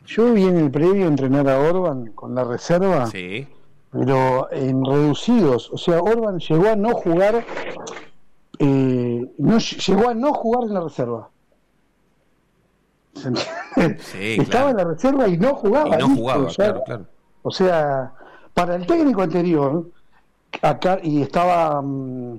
[0.07, 3.49] Yo vi en el previo entrenar a Orban con la reserva, Sí.
[3.91, 5.69] pero en reducidos.
[5.73, 7.45] O sea, Orban llegó a no jugar,
[8.61, 11.31] eh, no, llegó a no jugar en la reserva.
[13.17, 14.69] Sí, Estaba claro.
[14.71, 15.89] en la reserva y no jugaba.
[15.89, 17.07] Y no listo, jugaba, o sea, claro, claro.
[17.43, 18.13] O sea,
[18.55, 19.91] para el técnico anterior,
[20.63, 22.39] acá, y estaba mm,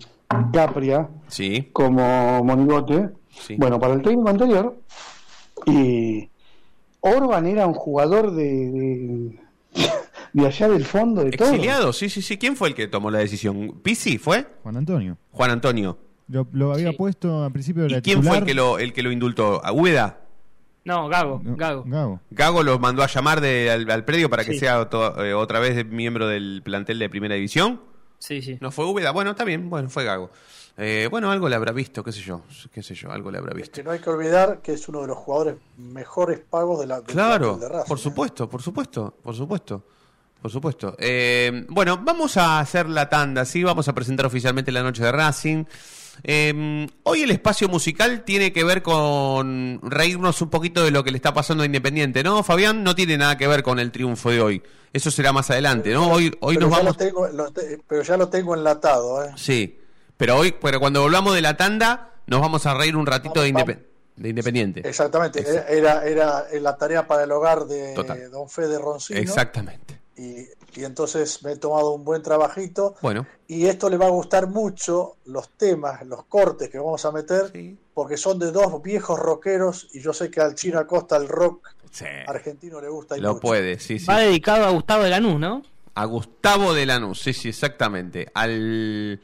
[0.51, 3.55] Capria Sí, como monigote, sí.
[3.57, 4.77] bueno, para el técnico anterior,
[5.65, 6.29] y
[7.01, 9.39] Orban era un jugador de, de,
[10.33, 11.49] de allá del fondo de todo.
[11.49, 12.37] Exiliado, sí, sí, sí.
[12.37, 13.79] ¿Quién fue el que tomó la decisión?
[13.81, 14.45] ¿Pisi fue?
[14.63, 15.17] Juan Antonio.
[15.31, 15.97] Juan Antonio.
[16.27, 16.97] Lo, lo había Sí.
[16.97, 18.45] puesto al principio de la ¿Y quién fue el titular.
[18.45, 19.61] que lo, el que lo indultó?
[19.63, 19.71] ¿A?
[20.87, 21.83] No, Gago, No, Gago.
[21.85, 22.21] Gago.
[22.31, 24.59] Gago lo mandó a llamar de- al, al predio para que Sí.
[24.59, 27.81] sea to- eh, otra vez miembro del plantel de primera división.
[28.19, 28.57] Sí, sí.
[28.61, 29.11] ¿No fue Úbeda?
[29.11, 30.31] Bueno, está bien, bueno, fue Gago.
[30.77, 33.51] Eh, bueno, algo le habrá visto, qué sé yo, qué sé yo, algo le habrá
[33.51, 33.71] Es visto.
[33.75, 37.01] que no hay que olvidar que es uno de los jugadores mejores pagos de la
[37.01, 38.01] Claro, plantel de Racing, por ¿eh?
[38.01, 39.83] supuesto, por supuesto, por supuesto.
[40.41, 40.95] Por supuesto.
[40.99, 43.63] Eh, bueno, vamos a hacer la tanda, ¿sí?
[43.63, 45.65] Vamos a presentar oficialmente la noche de Racing.
[46.23, 51.11] Eh, hoy el espacio musical tiene que ver con reírnos un poquito de lo que
[51.11, 52.83] le está pasando a Independiente, ¿no, Fabián?
[52.83, 54.63] No tiene nada que ver con el triunfo de hoy.
[54.93, 56.09] Eso será más adelante, ¿no?
[56.11, 56.97] Hoy, hoy pero, nos vamos...
[56.97, 59.23] lo tengo, te- pero ya lo tengo enlatado.
[59.23, 59.31] ¿eh?
[59.35, 59.79] Sí,
[60.15, 63.49] pero hoy, pero cuando volvamos de la tanda, nos vamos a reír un ratito de,
[63.49, 64.87] Independiente.
[64.87, 65.71] Exactamente, Exacto.
[65.71, 68.31] era, era la tarea para el hogar de Total.
[68.31, 69.19] Don Fede Roncino.
[69.19, 69.99] Exactamente.
[70.17, 72.95] Y, y entonces me he tomado un buen trabajito.
[73.01, 77.11] Bueno, Y esto le va a gustar mucho los temas, los cortes que vamos a
[77.11, 77.77] meter, sí.
[77.93, 79.87] porque son de dos viejos rockeros.
[79.93, 82.05] Y yo sé que al Chino Acosta el rock Sí.
[82.27, 83.41] argentino le gusta y Lo mucho.
[83.41, 84.05] puede, sí, sí.
[84.05, 85.63] Va dedicado a Gustavo de Lanús, ¿no?
[85.95, 88.27] A Gustavo de Lanús, sí, sí, exactamente.
[88.35, 89.19] Al.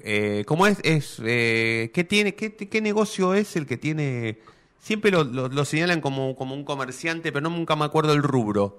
[0.00, 0.78] Eh, ¿Cómo es?
[0.82, 4.38] es eh, ¿qué, tiene, qué, ¿Qué negocio es el que tiene.?
[4.80, 8.22] Siempre lo, lo- lo señalan como, como un comerciante, pero no, nunca me acuerdo el
[8.22, 8.78] rubro.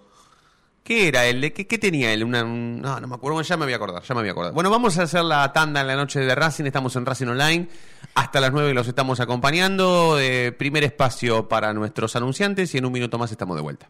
[0.85, 1.51] ¿Qué era él?
[1.51, 2.23] ¿Qué, qué tenía él?
[2.23, 3.41] Una, un- no, no me acuerdo.
[3.41, 4.51] Ya me voy a acordar, ya me voy a.
[4.51, 6.65] Bueno, vamos a hacer la tanda en la noche de Racing.
[6.65, 7.67] Estamos en Racing Online.
[8.13, 10.19] Hasta las 9 los estamos acompañando.
[10.19, 13.89] Eh, primer espacio para nuestros anunciantes y en un minuto más estamos de vuelta.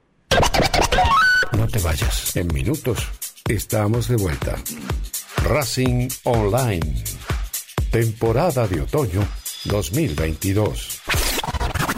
[1.51, 2.33] No te vayas.
[2.37, 2.99] En minutos
[3.45, 4.55] estamos de vuelta.
[5.43, 7.03] Racing Online.
[7.91, 9.27] Temporada de otoño
[9.65, 11.01] 2022.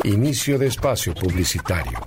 [0.05, 1.99] Inicio de espacio publicitario.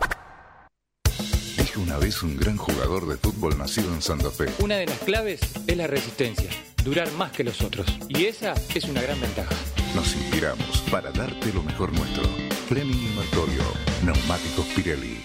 [1.82, 4.46] Una vez un gran jugador de fútbol nacido en Santa Fe.
[4.58, 6.50] Una de las claves es la resistencia,
[6.84, 7.86] durar más que los otros.
[8.08, 9.54] Y esa es una gran ventaja.
[9.94, 12.24] Nos inspiramos para darte lo mejor nuestro.
[12.68, 13.62] Fleming y Martorio,
[14.04, 15.24] Neumáticos Pirelli.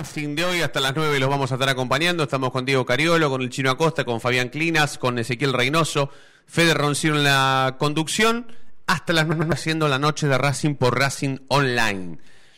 [0.00, 0.62] Racing de hoy.
[0.62, 2.22] Hasta las 9 los vamos a estar acompañando.
[2.22, 6.08] Estamos con Diego Cariolo, con el Chino Acosta, con Fabián Clinas, con Ezequiel Reynoso,
[6.46, 8.46] Fede Roncino en la conducción.
[8.86, 12.16] Hasta las 9 haciendo la noche de Racing por Racing Online.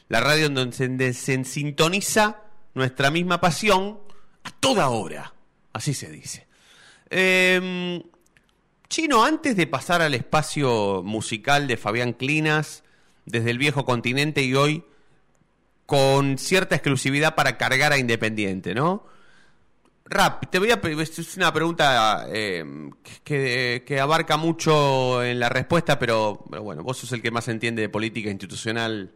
[0.08, 2.42] La radio en donde se sintoniza
[2.74, 3.98] nuestra misma pasión
[4.44, 5.34] a toda hora.
[5.72, 6.46] Así se dice.
[7.10, 8.04] Eh,
[8.88, 12.84] Chino, antes de pasar al espacio musical de Fabián Clinas,
[13.26, 14.84] desde el viejo continente y hoy
[15.86, 19.06] con cierta exclusividad para cargar a Independiente, ¿no?
[20.04, 22.64] Rap, te voy a es una pregunta eh,
[23.24, 27.82] que, que, abarca mucho en la respuesta, pero, bueno, vos sos el que más entiende
[27.82, 29.12] de política institucional,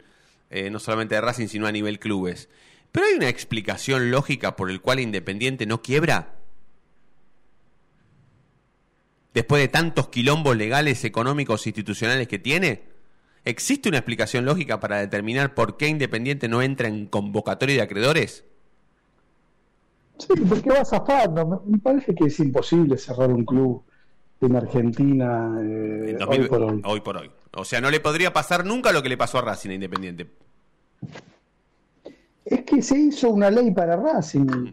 [0.48, 2.48] eh, no solamente de Racing, sino a nivel clubes.
[2.92, 6.36] Pero hay una explicación lógica por el cual Independiente no quiebra.
[9.34, 12.95] Después de tantos quilombos legales, económicos, institucionales que tiene.
[13.46, 18.44] ¿Existe una explicación lógica para determinar por qué Independiente no entra en convocatoria de acreedores?
[20.18, 21.62] Sí, porque va zafando.
[21.64, 23.84] Me parece que es imposible cerrar un club
[24.40, 26.82] en Argentina eh, hoy por hoy.
[26.84, 27.30] Hoy por hoy.
[27.52, 30.28] O sea, no le podría pasar nunca lo que le pasó a Racing a Independiente.
[32.44, 34.72] Es que se hizo una ley para Racing.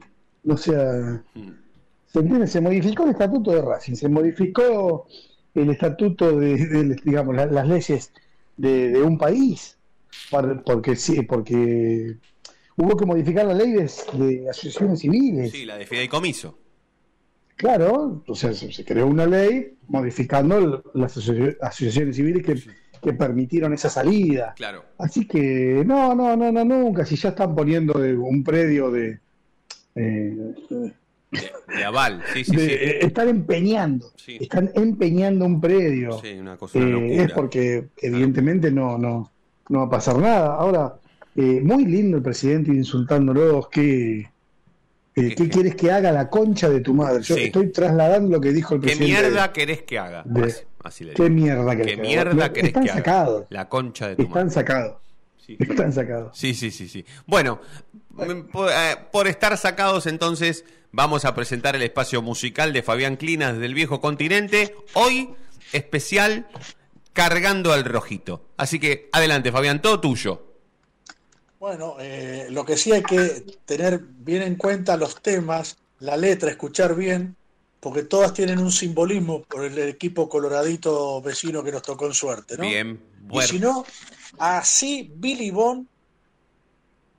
[0.50, 1.22] O sea,
[2.08, 2.48] ¿se entiende?
[2.48, 5.06] Se modificó el estatuto de Racing, se modificó
[5.54, 8.12] el estatuto de, de digamos, las leyes
[8.58, 9.78] de, de un país,
[10.66, 12.18] porque sí, porque
[12.78, 15.52] hubo que modificar la ley de, de, asociaciones civiles.
[15.52, 16.58] Sí, la de fideicomiso.
[17.56, 21.18] Claro, o sea, se, se creó una ley modificando las
[21.62, 22.56] asociaciones civiles que,
[23.02, 24.54] que, permitieron esa salida.
[24.56, 24.84] Claro.
[24.98, 27.06] Así que no, no, no, no, nunca.
[27.06, 29.20] Si ya están poniendo de un predio de,
[29.96, 30.56] eh,
[31.34, 32.76] de, de, aval, sí, sí, de, sí.
[33.08, 34.38] Están empeñando, sí.
[34.40, 36.20] están empeñando un predio.
[36.20, 39.32] Sí, una cosa, una eh, es porque evidentemente no, no,
[39.70, 40.56] no va a pasar nada.
[40.56, 40.96] Ahora,
[41.36, 44.20] eh, muy lindo el presidente insultándolos, que...
[45.16, 47.22] Eh, ¿Qué, ¿Qué, quieres que haga la concha de tu madre?
[47.22, 47.44] Yo sí.
[47.44, 49.14] estoy trasladando lo que dijo el presidente.
[49.14, 50.24] ¿Qué mierda querés que haga?
[50.26, 52.54] De, así, así ¿Qué mierda querés ¿Qué que mierda haga?
[52.54, 53.46] querés Están que sacados.
[53.50, 54.50] La concha de tu Están madre.
[54.50, 54.96] sacados.
[55.46, 55.58] Sí.
[55.60, 56.38] Están sacados.
[56.38, 57.06] Sí, sí, sí, sí.
[57.26, 57.60] Bueno,
[58.52, 63.58] por, eh, por, estar sacados entonces vamos a presentar el espacio musical de Fabián Clinas
[63.58, 64.76] del Viejo Continente.
[64.94, 65.30] Hoy
[65.72, 66.48] especial
[67.14, 68.46] cargando al rojito.
[68.58, 70.54] Así que adelante Fabián, todo tuyo.
[71.60, 76.50] Bueno, eh, lo que sí hay que tener bien en cuenta los temas, la letra,
[76.50, 77.38] escuchar bien,
[77.80, 82.58] porque todas tienen un simbolismo por el equipo coloradito vecino que nos tocó en suerte,
[82.58, 82.64] ¿no?
[82.64, 83.46] Bien, bueno.
[83.46, 83.86] Y si no,
[84.38, 85.88] así Billy Bond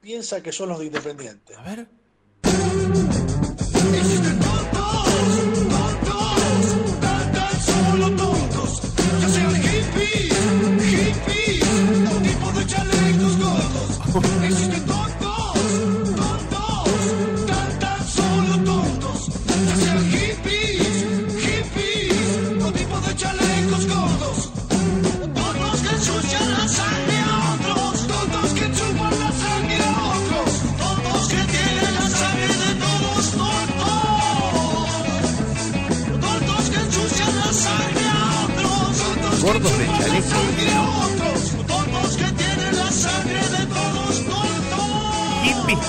[0.01, 1.55] piensa que son los de Independiente.
[1.55, 1.89] A ver.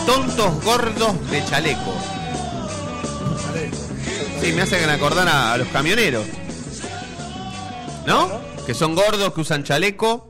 [0.06, 1.94] Tontos gordos de chaleco.
[4.42, 6.26] Sí, me hacen acordar a, a, los camioneros.
[8.06, 8.30] ¿No?
[8.66, 10.30] Que son gordos, que usan chaleco.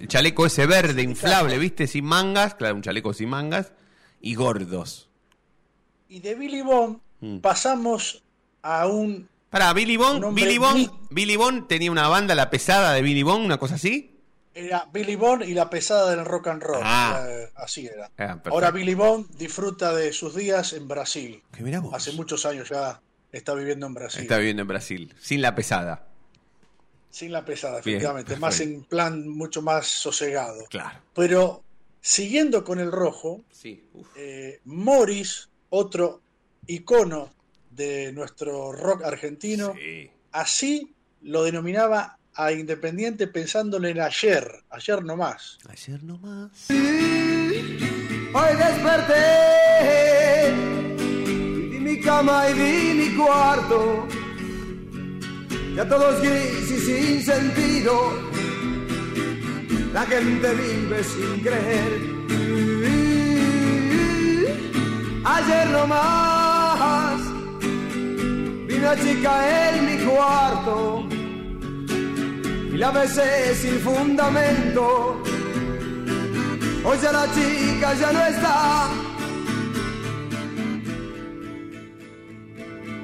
[0.00, 1.86] El chaleco ese verde, inflable, ¿viste?
[1.86, 2.54] Sin mangas.
[2.54, 3.72] Claro, un chaleco sin mangas.
[4.20, 5.08] Y gordos.
[6.08, 7.38] Y de Billy Bond mm.
[7.38, 8.22] pasamos
[8.62, 9.28] a un.
[9.50, 13.44] Para, Billy Bond, Billy Bond, Billy Bond tenía una banda, la pesada de Billy Bond,
[13.44, 14.11] una cosa así
[14.54, 16.80] era Billy Bond y la pesada del rock and roll.
[16.82, 17.24] Ah.
[17.56, 18.10] Así era.
[18.18, 21.42] Ah, Ahora Billy Bond disfruta de sus días en Brasil.
[21.92, 24.22] Hace muchos años ya está viviendo en Brasil.
[24.22, 26.06] Está viviendo en Brasil, sin la pesada.
[27.10, 28.36] Sin la pesada, efectivamente.
[28.36, 30.64] Más en plan mucho más sosegado.
[30.70, 30.98] Claro.
[31.14, 31.62] Pero
[32.00, 33.84] siguiendo con el rojo, sí.
[34.16, 36.22] eh, Morris, otro
[36.66, 37.32] icono
[37.70, 40.10] de nuestro rock argentino, sí.
[40.32, 45.58] así lo denominaba a Independiente pensándole en ayer, ayer nomás.
[45.68, 46.70] Ayer nomás.
[46.70, 49.24] Hoy desperté
[50.96, 54.08] y vi mi cama y vi mi cuarto.
[55.76, 58.18] Ya todos gris y sin sentido.
[59.92, 62.12] La gente vive sin creer.
[65.24, 67.20] Ayer nomás
[68.66, 71.21] vi una chica en mi cuarto
[72.82, 75.22] y la besé sin fundamento.
[76.84, 78.88] Hoy ya la chica ya no está.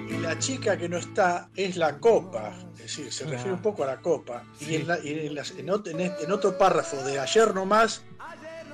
[0.08, 3.84] Y la chica que no está es la copa, es decir, se refiere un poco
[3.84, 4.42] a la copa.
[4.58, 7.54] Y, en, la- y en las- en ot- en este- en otro párrafo de ayer
[7.54, 8.02] nomás,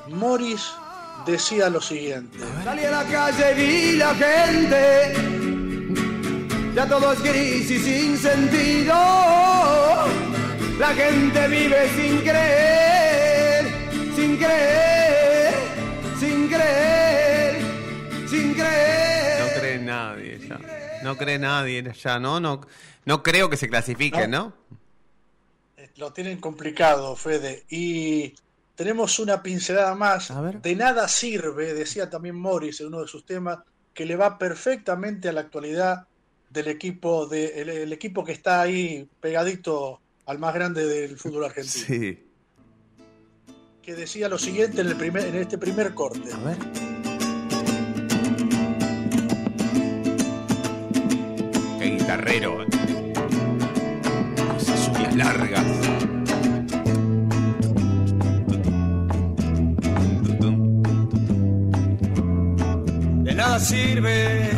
[0.08, 0.70] Morris
[1.26, 2.38] decía lo siguiente.
[2.64, 3.54] Salí a la calle y
[3.92, 5.12] vi la gente.
[6.74, 8.94] Ya todo es gris y sin sentido.
[10.78, 13.64] La gente vive sin creer,
[14.16, 15.54] sin creer,
[16.18, 17.56] sin creer,
[18.28, 19.60] sin No creer.
[19.60, 20.58] cree nadie ya.
[21.04, 22.40] No cree nadie ya, ¿no?
[22.40, 22.60] No,
[23.04, 24.52] no creo que se clasifiquen, ¿no?
[25.96, 27.64] Lo tienen complicado, Fede.
[27.68, 28.34] Y
[28.74, 30.32] tenemos una pincelada más.
[30.60, 33.60] De nada sirve, decía también Morris en uno de sus temas,
[33.92, 36.08] que le va perfectamente a la actualidad
[36.50, 41.44] del equipo, de, el, el equipo que está ahí pegadito al más grande del fútbol
[41.46, 41.84] argentino.
[41.86, 42.20] Sí.
[43.82, 46.32] Que decía lo siguiente en, el primer, en este primer corte.
[46.32, 46.56] A ver.
[51.78, 52.62] Qué guitarrero.
[52.62, 52.66] eh.
[54.58, 55.64] Esas uñas largas.
[63.24, 64.50] De nada sirve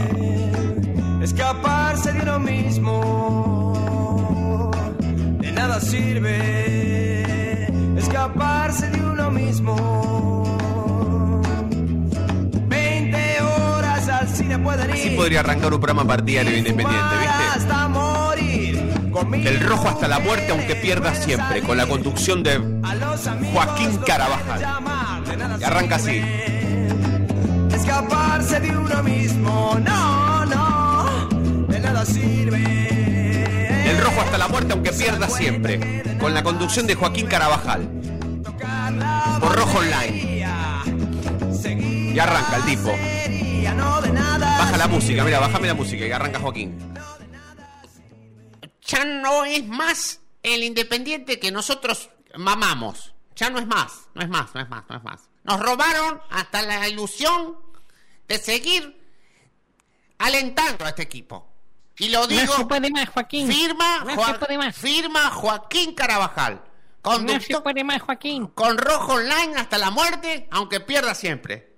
[1.22, 3.45] escaparse de uno mismo.
[5.76, 7.66] Nada sirve
[7.98, 10.56] escaparse de uno mismo.
[12.66, 14.94] 20 horas al cine pueden ir.
[14.94, 17.44] Así podría arrancar un programa partidario independiente, ¿viste?
[17.56, 18.90] Hasta morir.
[19.44, 22.56] Del rojo hasta la muerte, aunque pierda siempre, con la conducción de
[23.52, 24.62] Joaquín Carabajal.
[25.60, 26.22] Y arranca así.
[27.70, 29.78] Escaparse de uno mismo.
[29.84, 31.28] No, no.
[31.68, 32.95] De nada sirve.
[34.00, 36.18] Rojo hasta la muerte, aunque pierda siempre.
[36.18, 37.88] Con la conducción de Joaquín Carabajal.
[39.40, 40.46] Por Rojo Online.
[42.14, 42.90] Y arranca el tipo.
[44.40, 46.78] Baja la música, mira, bájame la música y arranca Joaquín.
[48.86, 53.14] ya no es más el independiente que nosotros mamamos.
[53.34, 55.28] Ya no es más, no es más, no es más, no es más.
[55.44, 57.56] Nos robaron hasta la ilusión
[58.28, 58.98] de seguir
[60.18, 61.46] alentando a este equipo.
[61.98, 62.42] Y lo digo.
[62.44, 63.48] No se puede más, Joaquín.
[63.48, 64.76] Firma, No Joa- puede más.
[64.76, 66.60] firma Joaquín Carabajal.
[67.04, 68.48] No se puede más, Joaquín.
[68.48, 71.76] Con rojo online hasta la muerte, aunque pierda siempre.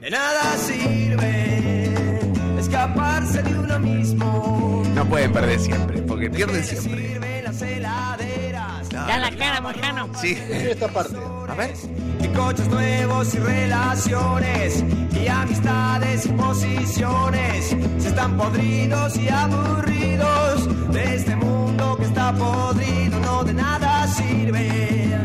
[0.00, 2.20] De nada sirve
[2.60, 4.82] escaparse de uno mismo.
[4.94, 7.08] No pueden perder siempre, porque pierden siempre.
[7.08, 8.88] Sirven las heladeras.
[8.90, 10.10] Da la cara, Moyano.
[10.20, 10.38] Sí.
[10.50, 11.16] esta parte.
[11.48, 11.74] A ver.
[12.22, 14.84] Y coches nuevos y relaciones.
[15.12, 17.76] Y amistades y posiciones.
[17.98, 23.18] Se están podridos y aburridos de este mundo que está podrido.
[23.20, 25.18] No de nada sirve.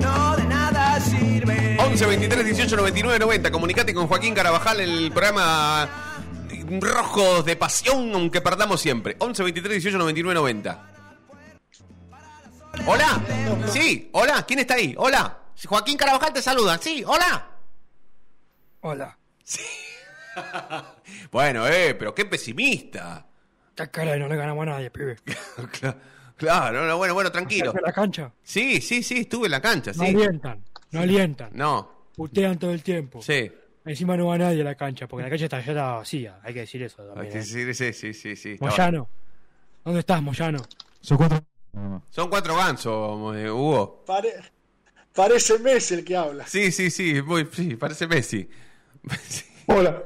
[0.00, 1.76] No de nada sirve.
[1.80, 3.50] 11 23 18 99 90.
[3.50, 5.88] Comunicate con Joaquín Carabajal en el programa
[6.80, 9.16] Rojos de Pasión, aunque perdamos siempre.
[9.18, 10.97] 11 23 18 99 90.
[12.90, 13.22] Hola.
[13.70, 14.44] Sí, hola.
[14.46, 14.94] ¿Quién está ahí?
[14.96, 15.38] Hola.
[15.66, 16.78] Joaquín Carabajal te saluda.
[16.78, 17.46] Sí, hola.
[18.80, 19.18] Hola.
[21.32, 23.26] Bueno, eh, pero qué pesimista.
[23.74, 25.16] Qué caray, no le ganamos a nadie, pibe.
[26.36, 27.72] Claro, no, bueno, bueno, tranquilo.
[27.72, 28.32] ¿Fuiste a la cancha?
[28.42, 30.10] Sí, sí, sí, estuve en la cancha, No sí.
[30.10, 31.50] alientan, no alientan.
[31.52, 33.20] No, Putean todo el tiempo.
[33.22, 33.50] sí.
[33.84, 36.38] Encima no va nadie a la cancha, porque la cancha está, ya está vacía.
[36.44, 37.32] Hay que decir eso también.
[37.32, 37.42] Sí, ¿eh?
[37.42, 39.08] sí, sí, sí, sí, sí, estaba- Moyano.
[39.84, 40.58] ¿Dónde estás, Moyano?
[41.00, 41.40] Son cuatro.
[42.10, 44.02] Son cuatro gansos, eh, Hugo.
[44.06, 44.34] Pare-
[45.14, 46.46] parece Messi el que habla.
[46.46, 48.48] Sí, sí, sí, muy, sí, parece Messi.
[49.66, 50.02] Hola.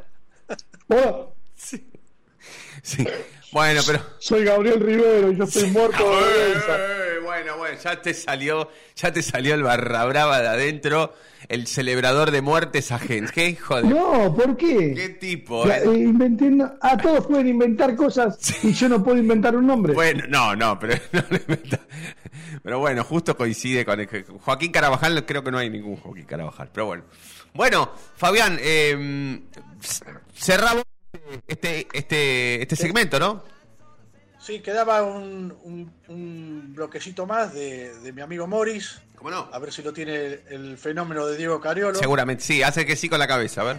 [0.88, 1.26] Hola.
[1.56, 3.06] Sí.
[3.52, 4.00] Bueno, pero.
[4.18, 6.76] Soy Gabriel Rivero y yo estoy muerto de vergüenza.
[7.22, 11.14] Bueno, bueno, ya te salió, ya te salió el barra brava de adentro,
[11.48, 13.32] el celebrador de muertes ajenas.
[13.32, 14.92] ¿Qué hijo de No, ¿por qué?
[14.94, 15.66] qué tipo?
[15.66, 15.82] Ya, eh?
[15.86, 16.50] eh, inventé
[16.80, 19.94] ah, todos pueden inventar cosas y yo no puedo inventar un nombre.
[19.94, 21.80] Bueno, no, no, pero no lo inventa.
[22.62, 26.24] Pero bueno, justo coincide con el que- Joaquín Carabajal, creo que no hay ningún Joaquín
[26.26, 27.04] Carabajal, pero bueno.
[27.54, 29.40] Bueno, Fabián, eh,
[30.34, 30.84] cerramos
[31.46, 33.44] este, este, este segmento, ¿no?
[34.44, 39.00] Sí, quedaba un, un- un bloquecito más de, de mi amigo Morris.
[39.14, 39.48] ¿Cómo no?
[39.52, 41.96] A ver si lo tiene el fenómeno de Diego Cariolo.
[41.96, 43.76] Seguramente, sí, hace que sí con la cabeza, a ver.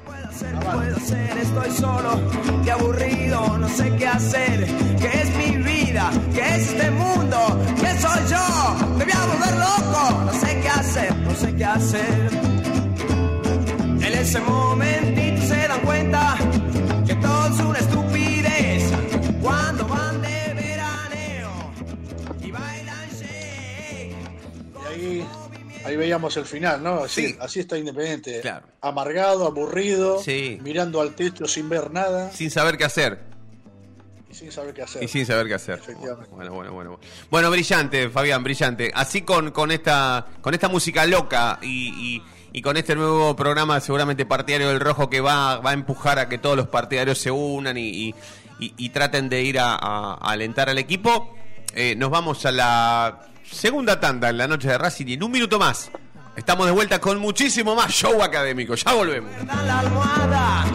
[0.00, 1.36] puedo hacer?
[1.38, 2.20] Estoy solo,
[2.64, 4.66] qué aburrido, no sé qué hacer.
[4.98, 6.10] ¿Qué es mi vida?
[6.34, 7.38] ¿Qué es este mundo?
[7.78, 8.88] ¿Qué soy yo?
[8.96, 12.30] Me voy a volver loco, no sé qué hacer, no sé qué hacer.
[14.00, 16.36] En ese momentito se dan cuenta
[24.98, 25.26] ahí
[25.84, 27.04] Ahí veíamos el final, ¿no?
[27.04, 28.42] Así, así está Independiente.
[28.80, 30.58] Amargado, aburrido, Sí.
[30.60, 33.20] mirando al techo sin ver nada Sin saber qué hacer.
[34.30, 35.02] y sin saber qué hacer.
[35.04, 35.80] Y sin saber qué hacer.
[36.32, 36.98] Bueno, bueno, bueno.
[37.30, 38.90] Bueno, brillante, Fabián, brillante.
[38.92, 42.22] Así con, con esta con esta música loca y, y-
[42.52, 46.28] y con este nuevo programa seguramente partidario del rojo que va, va a empujar a
[46.28, 48.14] que todos los partidarios se unan y, y-
[48.58, 51.34] y- y traten de ir a, a- a alentar al equipo.
[51.74, 55.30] eh, nos vamos a la segunda tanda en la noche de Racing y en un
[55.30, 55.90] minuto más
[56.36, 58.74] estamos de vuelta con muchísimo más show académico.
[58.74, 59.30] Ya volvemos.
[59.44, 60.66] la almohada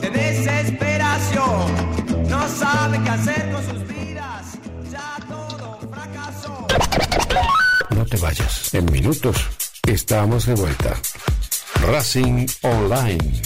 [0.00, 2.28] de desesperación.
[2.28, 4.58] No sabe qué hacer con sus vidas.
[4.90, 6.66] Ya todo fracasó.
[7.90, 8.74] No te vayas.
[8.74, 9.36] En minutos
[9.86, 10.94] estamos de vuelta.
[11.82, 13.42] Racing Online.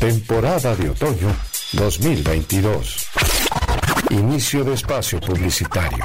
[0.00, 1.34] Temporada de otoño
[1.72, 3.06] 2022.
[4.10, 6.04] Inicio de espacio publicitario.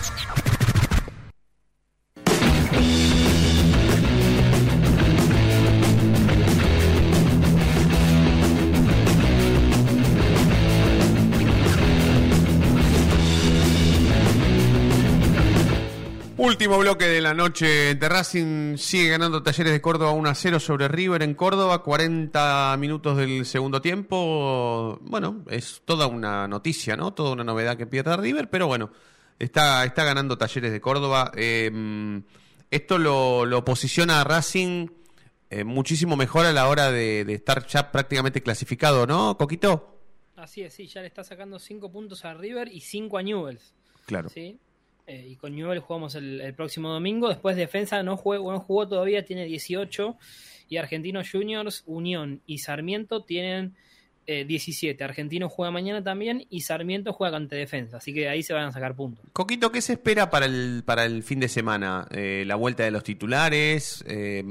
[16.43, 20.59] Último bloque de la noche de Racing sigue ganando Talleres de Córdoba 1 a 0
[20.59, 24.97] sobre River en Córdoba, 40 minutos del segundo tiempo.
[25.03, 27.13] Bueno, es toda una noticia, ¿no?
[27.13, 28.91] Toda una novedad que pierda River, pero bueno,
[29.37, 31.31] está, está ganando Talleres de Córdoba.
[31.35, 32.23] Eh,
[32.71, 34.87] esto lo, lo posiciona a Racing
[35.51, 39.95] eh, muchísimo mejor a la hora de, de estar ya prácticamente clasificado, ¿no, Coquito?
[40.37, 43.75] Así es, sí, ya le está sacando 5 puntos a River y 5 a Newells.
[44.07, 44.29] Claro.
[44.29, 44.59] ¿sí?
[45.11, 47.27] Eh, y con Newell jugamos el, el próximo domingo.
[47.27, 50.17] Después Defensa no, juego, no jugó todavía, tiene 18.
[50.69, 53.75] Y Argentinos Juniors, Unión y Sarmiento tienen
[54.25, 55.03] eh, 17.
[55.03, 57.97] Argentino juega mañana también y Sarmiento juega ante Defensa.
[57.97, 59.25] Así que ahí se van a sacar puntos.
[59.33, 62.07] Coquito, ¿qué se espera para el, para el fin de semana?
[62.11, 64.05] Eh, ¿La vuelta de los titulares?
[64.07, 64.43] Eh,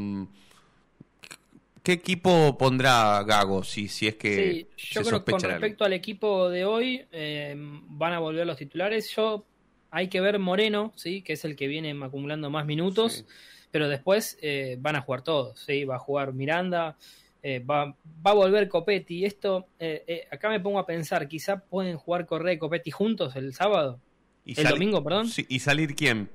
[1.83, 5.53] ¿Qué equipo pondrá Gago si, si es que Sí, yo se creo que con algo?
[5.53, 9.11] respecto al equipo de hoy eh, van a volver los titulares.
[9.17, 9.47] Yo
[9.91, 13.25] hay que ver Moreno, sí, que es el que viene acumulando más minutos,
[13.71, 16.97] pero después eh, van a jugar todos, sí, va a jugar Miranda,
[17.43, 19.25] eh, va, va a volver Copetti.
[19.25, 23.35] Esto eh, eh, acá me pongo a pensar, quizá pueden jugar Correa y Copetti juntos
[23.37, 24.01] el sábado,
[24.45, 26.31] ¿Y el domingo, perdón, Sí, ¿Y salir quién?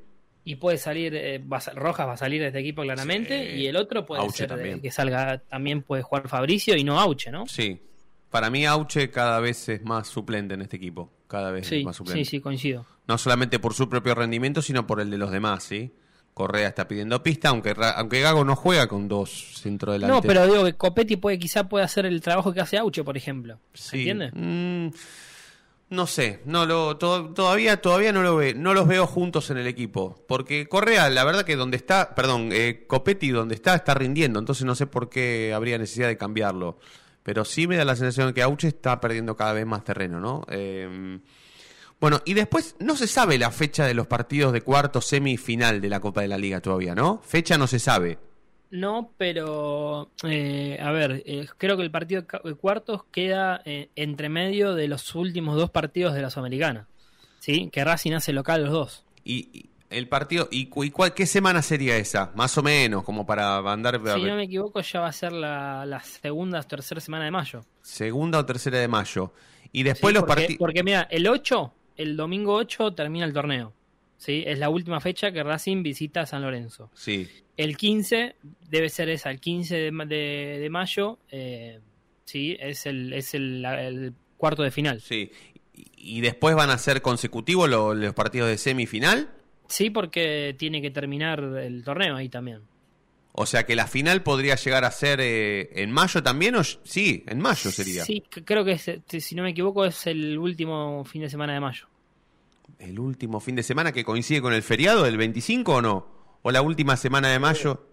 [0.48, 3.76] y puede salir eh, va Rojas va a salir de este equipo claramente y el
[3.76, 4.80] otro puede Auche ser también.
[4.80, 7.48] que salga también puede jugar Fabricio y no Auche, ¿no?
[7.48, 7.80] Sí.
[8.30, 11.12] Para mí Auche cada vez es más suplente en este equipo.
[11.28, 12.24] Cada vez Sí, es más suplente.
[12.26, 12.86] sí, sí, coincido.
[13.08, 15.94] No solamente por su propio rendimiento, sino por el de los demás, ¿sí?
[16.34, 20.24] Correa está pidiendo pista, aunque, aunque Gago no juega con dos centrodelanteros.
[20.24, 23.16] No, pero digo que Copetti puede, quizá puede hacer el trabajo que hace Auche, por
[23.16, 23.60] ejemplo.
[23.74, 24.00] Sí.
[24.00, 24.32] ¿Entiendes?
[24.36, 24.88] Mm,
[25.92, 29.58] no sé, no lo to- todavía todavía no lo ve, no los veo juntos en
[29.60, 33.94] el equipo, porque Correa, la verdad que donde está, perdón, eh, Copetti donde está está
[33.94, 36.80] rindiendo, entonces no sé por qué habría necesidad de cambiarlo,
[37.24, 40.20] pero sí me da la sensación de que Auche está perdiendo cada vez más terreno,
[40.20, 40.44] ¿no?
[40.50, 41.20] Eh,
[42.00, 45.90] bueno, y después no se sabe la fecha de los partidos de cuarto semifinal de
[45.90, 47.22] la Copa de la Liga todavía, ¿no?
[47.24, 48.18] Fecha no se sabe.
[48.72, 54.28] No, pero eh, a ver, eh, creo que el partido de cuartos queda eh, entre
[54.28, 56.88] medio de los últimos dos partidos de la Sudamericana.
[57.40, 57.70] ¿Sí?
[57.72, 59.06] Que Racing hace local los dos.
[59.24, 62.32] Y, y el partido, y, cu- y cuál, ¿qué semana sería esa?
[62.36, 65.86] Más o menos, como para andar Si no me equivoco, ya va a ser la,
[65.86, 67.64] la segunda o tercera semana de mayo.
[67.82, 69.32] segunda o tercera de mayo.
[69.72, 70.56] Y después Sí, los partidos.
[70.58, 73.74] porque mira, el 8, el domingo 8 termina el torneo.
[74.18, 74.44] ¿Sí?
[74.48, 76.90] Es la última fecha que Racing visita a San Lorenzo.
[76.94, 77.28] Sí.
[77.58, 78.36] El 15
[78.70, 81.80] debe ser esa, el 15 de, de- de mayo, eh,
[82.24, 85.02] sí, es el, es el, cuarto de final.
[85.02, 85.32] Sí.
[85.98, 89.30] Y después van a ser consecutivos lo- los partidos de semifinal.
[89.68, 92.62] Sí, porque tiene que terminar el torneo ahí también.
[93.38, 97.24] O sea que la final podría llegar a ser eh, en mayo también, o sí,
[97.28, 98.06] en mayo sería.
[98.06, 101.54] Sí, creo que es, eh, si no me equivoco es el último fin de semana
[101.54, 101.86] de mayo.
[102.80, 106.08] El último fin de semana que coincide con el feriado del 25 o no?
[106.44, 107.86] ¿O la última semana de mayo?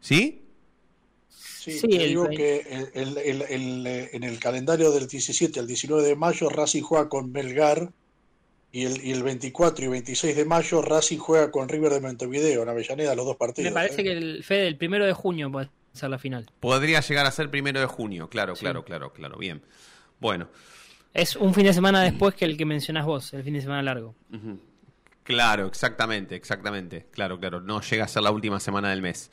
[0.00, 0.44] ¿Sí?
[1.28, 4.90] Sí, Sí, te el digo vein- que el- el- el- el, eh, en el calendario
[4.92, 7.92] del 17 al 19 de mayo Racing juega con Melgar
[8.70, 12.62] y el, y el 24 y 26 de mayo Racing juega con River de Montevideo
[12.62, 13.70] en Avellaneda los dos partidos.
[13.70, 14.04] Me parece ¿eh?
[14.04, 16.50] que el Fede del primero de junio puede ser la final.
[16.60, 19.62] Podría llegar a ser primero de junio, claro, claro, claro, claro, bien.
[20.20, 20.48] Bueno,
[21.14, 23.82] Es un fin de semana después que el que mencionás vos, el fin de semana
[23.82, 24.14] largo.
[25.22, 27.06] Claro, exactamente, exactamente.
[27.10, 27.60] Claro, claro.
[27.60, 29.30] No llega a ser la última semana del mes.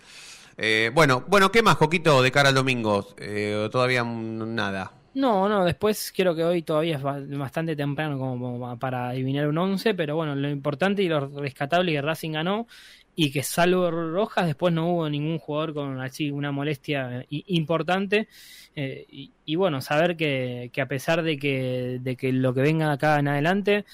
[0.58, 3.08] Eh, bueno, bueno, ¿qué más, Coquito, de cara al domingo?
[3.18, 4.92] Eh, todavía nada.
[5.16, 9.57] No, no, después creo que hoy todavía es ba- bastante temprano como, para adivinar un
[9.57, 12.68] 11, pero bueno, lo importante y lo rescatable es que Racing ganó
[13.16, 18.28] y que salvo Rojas después no hubo ningún jugador con así una molestia eh, importante
[18.76, 22.61] eh, y, y bueno, saber que, que a pesar de que, de que lo que
[22.61, 23.86] venga acá en adelante,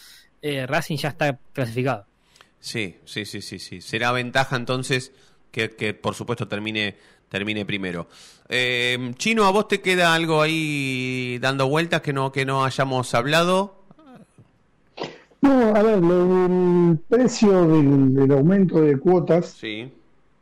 [0.41, 2.07] eh, Racing ya está clasificado.
[2.59, 3.81] Sí, sí, sí, sí, sí.
[3.81, 5.11] Será ventaja entonces
[5.51, 6.95] que, que, por supuesto termine
[7.31, 8.07] termine primero.
[8.49, 13.15] Eh, Chino, ¿a vos te queda algo ahí dando vueltas que no que no hayamos
[13.15, 13.75] hablado?
[15.41, 19.91] No, a ver, lo del precio del, del aumento de cuotas, Sí.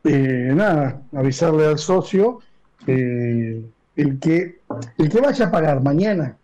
[0.04, 2.40] eh, nada, avisarle al socio,
[2.86, 3.62] eh,
[3.96, 4.58] el, que,
[4.98, 6.36] el que vaya a pagar mañana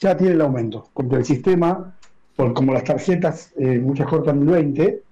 [0.00, 1.94] ya tiene el aumento, porque el sistema,
[2.36, 5.02] por como las tarjetas, eh, muchas cortan el 20,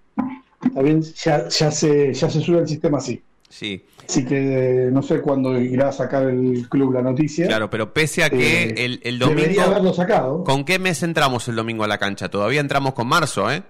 [0.75, 3.23] también ya, ya, se, ya se sube el sistema así.
[3.51, 3.84] Sí.
[4.09, 7.46] Así que eh, no sé cuándo irá a sacar el club la noticia.
[7.48, 9.94] Claro, pero pese a que Eh, el, el debería haberlo domingo.
[9.94, 10.44] sacado.
[10.44, 12.28] ¿Con qué mes entramos el domingo a la cancha?
[12.30, 13.62] Todavía entramos con marzo, ¿eh?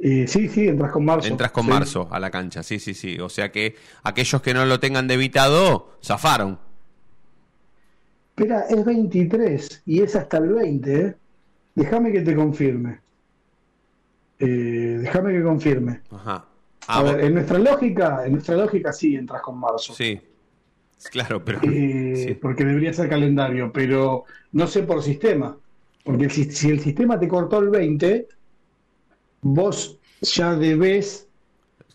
[0.00, 1.28] Eh, sí, sí, entras con marzo.
[1.28, 1.70] Entras con Sí.
[1.70, 3.18] marzo a la cancha, sí, sí, sí.
[3.20, 6.58] O sea que aquellos que no lo tengan debitado, zafaron.
[8.36, 11.14] Espera, es 23 y es hasta el 20, ¿eh?
[11.74, 13.00] Déjame que te confirme.
[14.40, 16.00] Eh, déjame que confirme.
[16.10, 16.44] Ajá.
[16.86, 19.94] A ver, en nuestra lógica, en nuestra lógica sí entras con marzo.
[19.94, 20.20] sí.
[21.10, 21.60] Claro, pero.
[21.64, 25.56] Eh, Porque debería ser calendario, pero no sé por sistema.
[26.02, 28.28] Porque si, el sistema te cortó el 20,
[29.42, 31.28] vos ya debes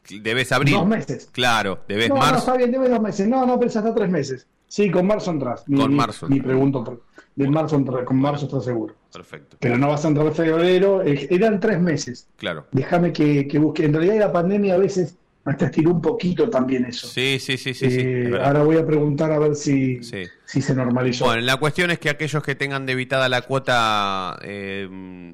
[0.09, 0.73] Debes abrir.
[0.73, 1.29] dos meses.
[1.31, 2.37] Claro, debes no, no, marzo.
[2.39, 3.27] está bien, debes dos meses.
[3.27, 4.47] No, no, pero es hasta tres meses.
[4.67, 5.63] Sí, con marzo entras.
[5.67, 7.01] Ni, Con marzo Ni pregunto.
[7.35, 8.95] De marzo con marzo estás seguro.
[9.11, 9.57] Perfecto.
[9.59, 11.01] Pero no vas a entrar en febrero.
[11.03, 12.27] eh, Eran tres meses.
[12.37, 12.67] Claro.
[12.71, 13.85] Déjame que, que busque.
[13.85, 17.07] En realidad la pandemia a veces hasta estiró un poquito también eso.
[17.07, 17.89] Sí, sí, sí, sí.
[17.89, 20.23] sí, Eh, ahora voy a preguntar a ver si, Sí.
[20.45, 21.25] si se normalizó.
[21.25, 25.33] Bueno, la cuestión es que aquellos que tengan debitada la cuota eh,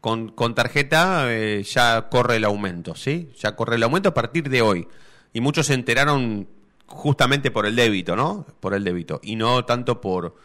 [0.00, 3.30] con, con tarjeta, eh, ya corre el aumento, ¿sí?
[3.38, 4.86] Ya corre el aumento a partir de hoy.
[5.32, 6.46] Y muchos se enteraron
[6.86, 8.46] justamente por el débito, ¿no?
[8.60, 9.18] Por el débito.
[9.22, 10.36] Y no tanto por,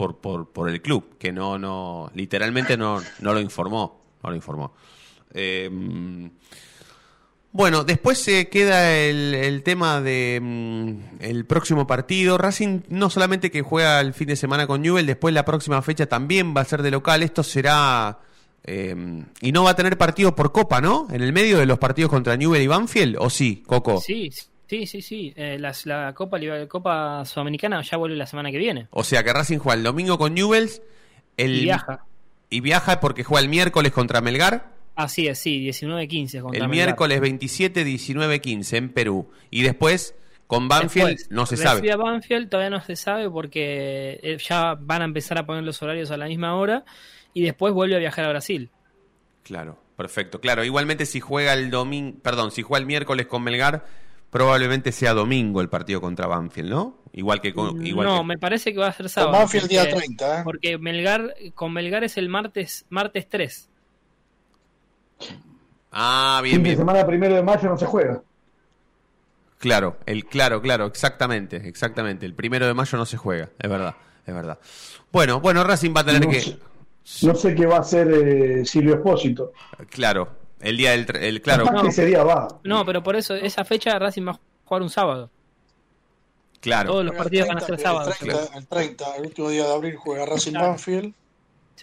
[0.00, 4.00] por, por, por el club, que no, no, literalmente no, no lo informó.
[4.22, 4.72] No lo informó.
[5.34, 5.68] Eh,
[7.52, 12.38] bueno, después se queda el, el tema de mm, el próximo partido.
[12.38, 16.06] Racing no solamente que juega el fin de semana con Newell, después la próxima fecha
[16.06, 17.22] también va a ser de local.
[17.22, 18.20] Esto será
[18.64, 21.08] eh, y no va a tener partido por Copa, ¿no?
[21.10, 24.00] En el medio de los partidos contra Newell y Banfield, ¿o sí, Coco?
[24.00, 24.30] Sí,
[24.70, 25.32] sí, sí, sí.
[25.36, 28.86] Eh, las- la Copa, Liber- Copa Sudamericana ya vuelve la semana que viene.
[28.90, 30.80] O sea que Racing juega el domingo con Newells,
[31.36, 32.04] el Y viaja.
[32.48, 34.70] y viaja porque juega el miércoles contra Melgar.
[34.94, 36.86] Así es, sí, 19-15 contra El Melgar.
[36.88, 39.30] miércoles 27, 19, 15 en Perú.
[39.50, 40.14] Y después
[40.46, 41.90] con Banfield Después, no se sabe.
[41.92, 45.80] a Banfield todavía no se sabe porque eh, ya van a empezar a poner los
[45.82, 46.84] horarios a la misma hora
[47.34, 48.68] y después vuelve a viajar a Brasil.
[49.44, 50.40] Claro, perfecto.
[50.40, 53.86] Claro, igualmente si juega el domingo, perdón, si juega el miércoles con Melgar,
[54.30, 56.98] probablemente sea domingo el partido contra Banfield, ¿no?
[57.12, 59.32] Igual que con, igual no, que- me parece que va a ser sábado.
[59.38, 60.42] Banfield día porque- 30, ¿eh?
[60.44, 63.68] Porque Melgar, con Melgar es el martes, martes 3.
[65.92, 66.78] Ah, bien, Fin de bien.
[66.78, 68.22] semana primero de mayo no se juega.
[69.58, 72.24] Claro, el claro, claro, exactamente, exactamente.
[72.24, 73.94] El primero de mayo no se juega, es verdad,
[74.26, 74.58] es verdad.
[75.12, 76.58] Bueno, bueno, Racing va a tener No que, sé,
[77.26, 79.52] no sé qué va a hacer eh, Silvio Espósito.
[79.90, 80.28] claro,
[80.60, 82.48] el día del, el claro, ese día va.
[82.64, 85.30] No, pero por eso, esa fecha Racing va a jugar un sábado.
[86.60, 86.90] claro.
[86.90, 88.14] Todos los Juega partidos van a 30, ser sábados.
[88.22, 90.68] El 30, el 30, el último día de abril juega Racing Claro.
[90.68, 91.14] Banfield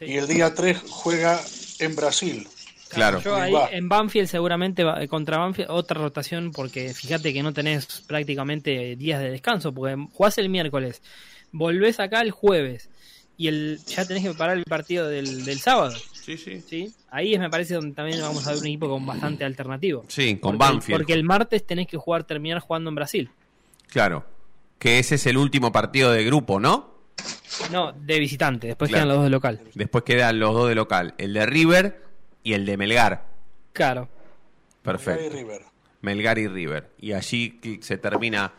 [0.02, 1.40] y el día 3 juega
[1.80, 2.48] en Brasil.
[2.90, 3.20] Claro.
[3.22, 3.70] Yo ahí Va.
[3.72, 9.20] en Banfield seguramente va- contra Banfield otra rotación porque fíjate que no tenés prácticamente días
[9.20, 11.02] de descanso porque jugás el miércoles,
[11.52, 12.90] volvés acá el jueves
[13.36, 15.96] y el ya tenés que preparar el partido del, del sábado.
[16.28, 16.62] Sí, sí.
[16.68, 16.94] ¿sí?
[17.10, 20.04] Ahí es me parece donde también vamos a ver un equipo con bastante alternativo.
[20.10, 21.00] Sí, con Porque- Banfield.
[21.00, 23.30] Porque el martes tenés que jugar terminar jugando en Brasil.
[23.88, 24.26] Claro.
[24.78, 26.98] Que ese es el último partido de grupo, ¿no?
[27.72, 29.06] No, de visitante, después Claro.
[29.06, 29.62] quedan los dos de local.
[29.74, 32.04] Después quedan los dos de local, el de River
[32.44, 33.26] y el de Melgar.
[33.72, 34.10] Claro.
[34.84, 35.22] Perfecto.
[35.24, 35.62] Melgar y River.
[36.02, 36.90] Melgar y River.
[37.00, 38.52] Y allí se termina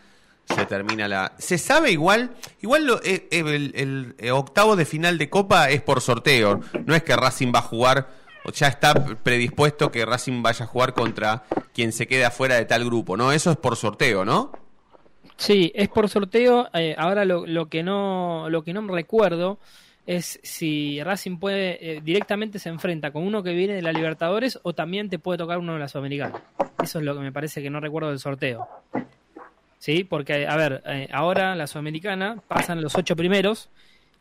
[0.54, 2.30] se termina la se sabe igual
[2.62, 6.94] igual lo- eh, eh, el, eh, octavo de final de Copa es por sorteo no
[6.94, 8.08] es que Racing va a jugar
[8.44, 11.44] o ya está predispuesto que Racing vaya a jugar contra
[11.74, 14.52] quien se quede afuera de tal grupo no eso es por sorteo no
[15.36, 16.68] Sí, es por sorteo.
[16.74, 19.58] eh, ahora lo, lo que no lo que no recuerdo
[20.04, 24.58] es si Racing puede eh, directamente se enfrenta con uno que viene de la Libertadores
[24.62, 26.42] o también te puede tocar uno de la Sudamericana.
[26.82, 28.66] Eso es lo que me parece que no recuerdo del sorteo.
[29.78, 33.70] Sí, porque a ver, eh, ahora la Sudamericana pasan los ocho primeros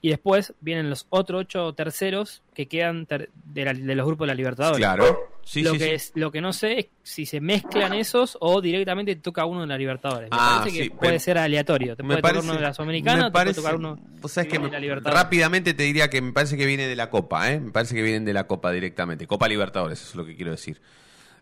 [0.02, 4.26] y después vienen los otros ocho terceros que quedan ter- de, la- de los grupos
[4.26, 4.78] de la Libertadores.
[4.78, 5.92] claro sí lo, sí, que sí.
[5.92, 9.62] Es, lo que no sé es si se mezclan esos o directamente te toca uno
[9.62, 10.30] de la Libertadores.
[10.30, 11.96] Me Ah, parece sí, que puede ser aleatorio.
[11.96, 14.52] Te puede parece- tocar uno de la Sudamericana, me te puede tocar uno vos sabés
[14.52, 15.24] que de la Libertadores.
[15.24, 17.60] rápidamente te diría que me parece que viene de la Copa, ¿eh?
[17.60, 19.26] Me parece que vienen de la Copa directamente.
[19.26, 20.80] Copa Libertadores, eso es lo que quiero decir.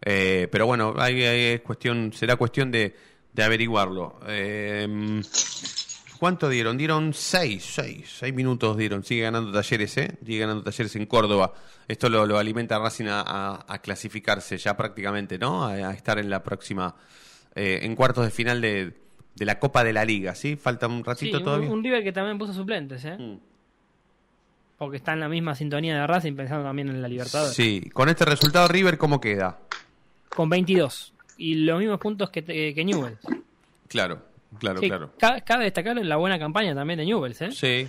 [0.01, 2.95] Eh, pero bueno, ahí, ahí es cuestión, será cuestión de,
[3.36, 4.20] de averiguarlo.
[4.28, 5.22] Eh,
[6.18, 6.78] ¿Cuánto dieron?
[6.78, 9.04] Dieron seis, seis, seis minutos dieron.
[9.04, 10.18] Sigue ganando talleres, ¿eh?
[10.26, 11.54] Sigue ganando talleres en Córdoba.
[11.88, 15.66] Esto lo, lo alimenta a Racing a, a- a clasificarse ya prácticamente, ¿no?
[15.66, 16.96] A, a estar en la próxima,
[17.54, 18.94] eh, en cuartos de final de,
[19.36, 20.56] de la Copa de la Liga, ¿sí?
[20.56, 21.70] Falta un Sí, ratito un, todavía.
[21.70, 23.18] un River que también puso suplentes, ¿eh?
[23.18, 23.38] Mm.
[24.78, 27.54] Porque está en la misma sintonía de Racing pensando también en la Libertadores.
[27.56, 29.60] Sí, con este resultado River, ¿cómo queda?
[30.30, 31.14] Con 22.
[31.38, 33.20] Y los mismos puntos que, que Newell's.
[33.88, 34.22] Claro,
[34.60, 35.12] claro, Sí, claro.
[35.18, 37.52] ca- Cabe destacar la buena campaña también de Newell's, ¿eh?
[37.52, 37.88] Sí,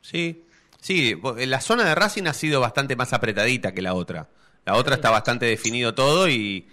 [0.00, 0.44] sí.
[0.80, 4.28] Sí, bo- la zona de Racing ha sido bastante más apretadita que la otra.
[4.64, 6.66] La otra está bastante definido todo y,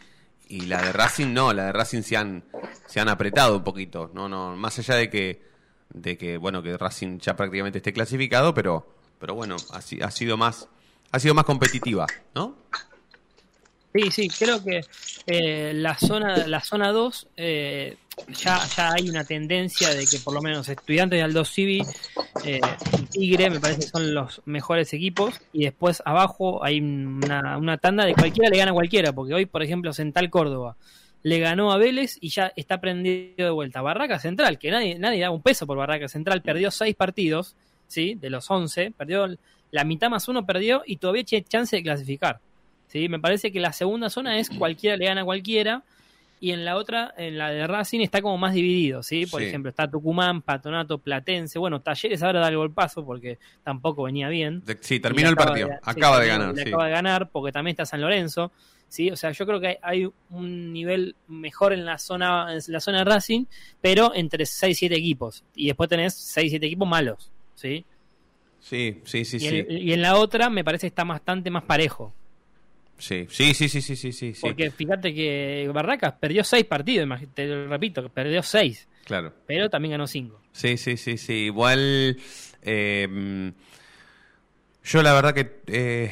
[0.47, 2.43] y la de Racing no, la de Racing se han,
[2.87, 4.09] se han apretado un poquito.
[4.13, 5.41] No, no, más allá de que,
[5.93, 8.87] de que bueno, que Racing ya prácticamente esté clasificado, pero,
[9.19, 10.67] pero bueno, ha, ha sido más,
[11.11, 12.55] ha sido más competitiva, ¿no?
[13.93, 14.81] Sí, sí, creo que
[15.25, 20.33] eh, la zona la zona 2 eh, ya, ya hay una tendencia de que por
[20.33, 21.81] lo menos estudiantes de Aldo Civi
[22.45, 22.61] eh,
[23.09, 28.05] Tigre me parece que son los mejores equipos y después abajo hay una, una tanda
[28.05, 30.77] de cualquiera le gana a cualquiera, porque hoy por ejemplo Central Córdoba
[31.23, 33.81] le ganó a Vélez y ya está prendido de vuelta.
[33.81, 37.55] Barraca Central, que nadie, nadie da un peso por Barraca Central, perdió seis partidos,
[37.87, 38.15] ¿sí?
[38.15, 39.27] De los 11, perdió
[39.71, 42.39] la mitad más uno, perdió y todavía tiene chance de clasificar.
[42.89, 43.07] ¿Sí?
[43.09, 45.83] Me parece que la segunda zona es cualquiera le gana a cualquiera
[46.41, 49.25] y en la otra, en la de Racing, está como más dividido, ¿sí?
[49.25, 49.47] Por Sí.
[49.47, 54.63] ejemplo, está Tucumán, Patronato, Platense, bueno, Talleres ahora da el golpazo porque tampoco venía bien.
[54.65, 55.67] De- sí, terminó el partido.
[55.67, 56.61] de- sí, acaba de ganar, sí.
[56.61, 58.53] acaba de ganar porque también está San Lorenzo,
[58.87, 59.11] ¿sí?
[59.11, 62.79] O sea, yo creo que hay, hay un nivel mejor en la zona en la
[62.79, 63.43] zona de Racing,
[63.81, 67.83] pero entre 6 7 equipos y después tenés 6 7 equipos malos, ¿sí?
[68.61, 69.65] Sí, sí, sí, y, sí.
[69.69, 72.13] y en la otra me parece que está bastante más parejo.
[72.99, 74.33] Sí, sí, sí, sí, sí, sí, sí.
[74.41, 79.33] Porque fíjate que Barracas perdió 6 partidos, te lo repito, perdió 6, Claro.
[79.47, 80.39] pero también ganó 5.
[80.51, 81.33] Sí, sí, sí, sí.
[81.45, 82.17] Igual,
[82.61, 83.51] eh,
[84.83, 86.11] yo la verdad que eh,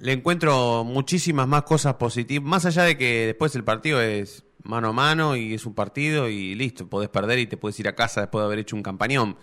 [0.00, 4.88] le encuentro muchísimas más cosas positivas, más allá de que después el partido es mano
[4.88, 7.94] a mano y es un partido y listo, podés perder y te puedes ir a
[7.94, 9.36] casa después de haber hecho un campañón.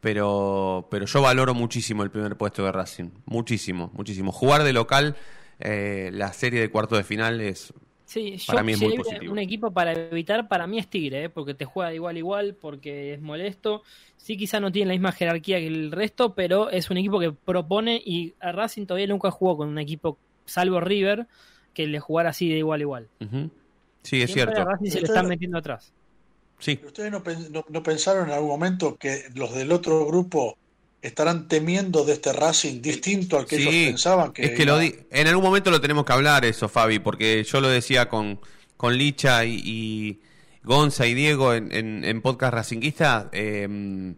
[0.00, 4.32] Pero, pero yo valoro muchísimo el primer puesto de Racing, muchísimo, muchísimo.
[4.32, 5.14] Jugar de local
[5.60, 7.72] eh, la serie de cuarto de final es
[8.04, 9.32] Sí, yo, para mí es si muy positivo.
[9.32, 11.28] un equipo para evitar, para mí es Tigre, ¿eh?
[11.30, 13.82] porque te juega de igual a igual, porque es molesto.
[14.18, 17.32] Sí, quizá no tiene la misma jerarquía que el resto, pero es un equipo que
[17.32, 21.26] propone y a Racing todavía nunca jugó con un equipo, salvo River,
[21.72, 23.08] que le jugara así de igual a igual.
[24.02, 24.60] Sí, es Siempre cierto.
[24.60, 25.92] a Racing se le Ustedes- están metiendo atrás.
[26.58, 26.78] Sí.
[26.84, 30.58] ¿Ustedes no, no- no pensaron en algún momento que los del otro grupo
[31.02, 34.94] estarán temiendo de este Racing distinto al que ellos pensaban que es que lo di-
[35.10, 38.40] en algún momento lo tenemos que hablar eso, Fabi, porque yo lo decía con,
[38.76, 40.20] con Licha y, y
[40.62, 44.14] Gonza y Diego en, en, en podcast racinguista, eh,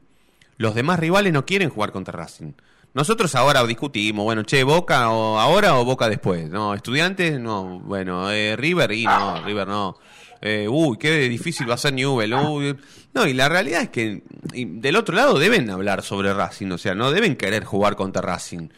[0.58, 2.52] los demás rivales no quieren jugar contra Racing.
[2.92, 6.48] Nosotros ahora discutimos, bueno, che, Boca o ahora o Boca después.
[6.48, 9.98] No, estudiantes, no, bueno, eh, River y no, River no.
[10.46, 12.34] Eh, uy, qué difícil va a ser Newell.
[12.34, 12.76] uy.
[13.14, 14.22] No, y la realidad es que
[14.52, 18.68] del otro lado deben hablar sobre Racing, o sea, no deben querer jugar contra Racing.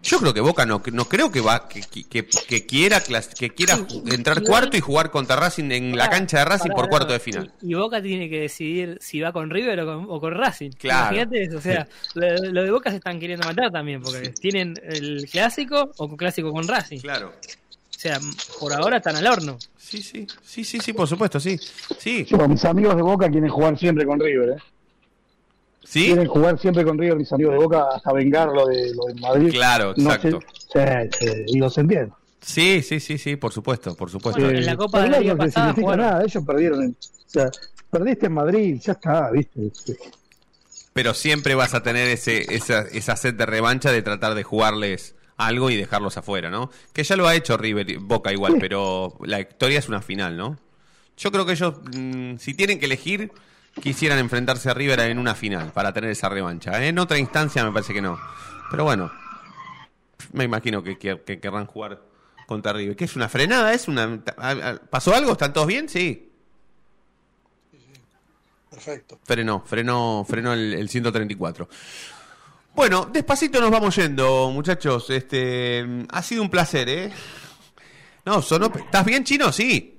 [0.00, 3.78] Yo creo que Boca no, no creo que va que, que, que quiera que quiera
[4.12, 7.52] entrar cuarto y jugar contra Racing en la cancha de Racing por cuarto de final.
[7.62, 10.70] Y Boca tiene que decidir si va con River o con, o con Racing.
[10.70, 11.16] Claro.
[11.16, 14.74] Imagínate eso, o sea, lo, lo de Boca se están queriendo matar también, porque tienen
[14.84, 17.00] el clásico o clásico con Racing.
[17.00, 17.32] Claro.
[17.98, 18.20] O sea,
[18.60, 19.58] por ahora están al horno.
[19.76, 21.58] Sí, sí, sí, sí, sí, por supuesto, sí.
[21.98, 22.24] Sí.
[22.48, 24.62] Mis amigos de Boca quieren jugar siempre con River, ¿eh?
[25.82, 26.04] ¿Sí?
[26.06, 29.14] Quieren jugar siempre con River, mis amigos de Boca, hasta vengar lo de, lo de
[29.20, 29.50] Madrid.
[29.50, 30.40] Claro, No exacto.
[30.72, 32.16] sé, sí, sí, y los entiendo.
[32.40, 34.40] Sí, sí, sí, sí, por supuesto, por supuesto.
[34.42, 36.06] Bueno, en la Copa de la Liga no pasada significa jugaron.
[36.06, 36.82] nada, ellos perdieron.
[36.84, 37.50] en- o sea,
[37.90, 39.72] perdiste en Madrid, ya está, ¿viste?
[40.92, 45.16] Pero siempre vas a tener ese, esa, esa sed de revancha de tratar de jugarles
[45.38, 46.70] algo y dejarlos afuera, ¿no?
[46.92, 50.58] Que ya lo ha hecho River, Boca igual, pero la historia es una final, ¿no?
[51.16, 53.32] Yo creo que ellos, mm, si tienen que elegir,
[53.82, 56.84] quisieran enfrentarse a River en una final para tener esa revancha.
[56.84, 58.18] En otra instancia me parece que no.
[58.70, 59.10] Pero bueno,
[60.32, 62.02] me imagino que, que- que querrán jugar
[62.46, 62.96] contra River.
[62.96, 63.72] ¿Qué es una frenada?
[63.72, 64.20] ¿Es una
[64.90, 65.32] ¿Pasó algo?
[65.32, 65.88] ¿Están todos bien?
[65.88, 66.30] Sí.
[68.70, 69.18] Perfecto.
[69.24, 71.68] Frenó, frenó, frenó el, el 134.
[72.78, 75.10] Bueno, despacito nos vamos yendo, muchachos.
[75.10, 77.10] Este, ha sido un placer, ¿eh?
[78.24, 78.66] No, sonó.
[78.72, 79.50] ¿Estás bien, chino?
[79.50, 79.98] Sí.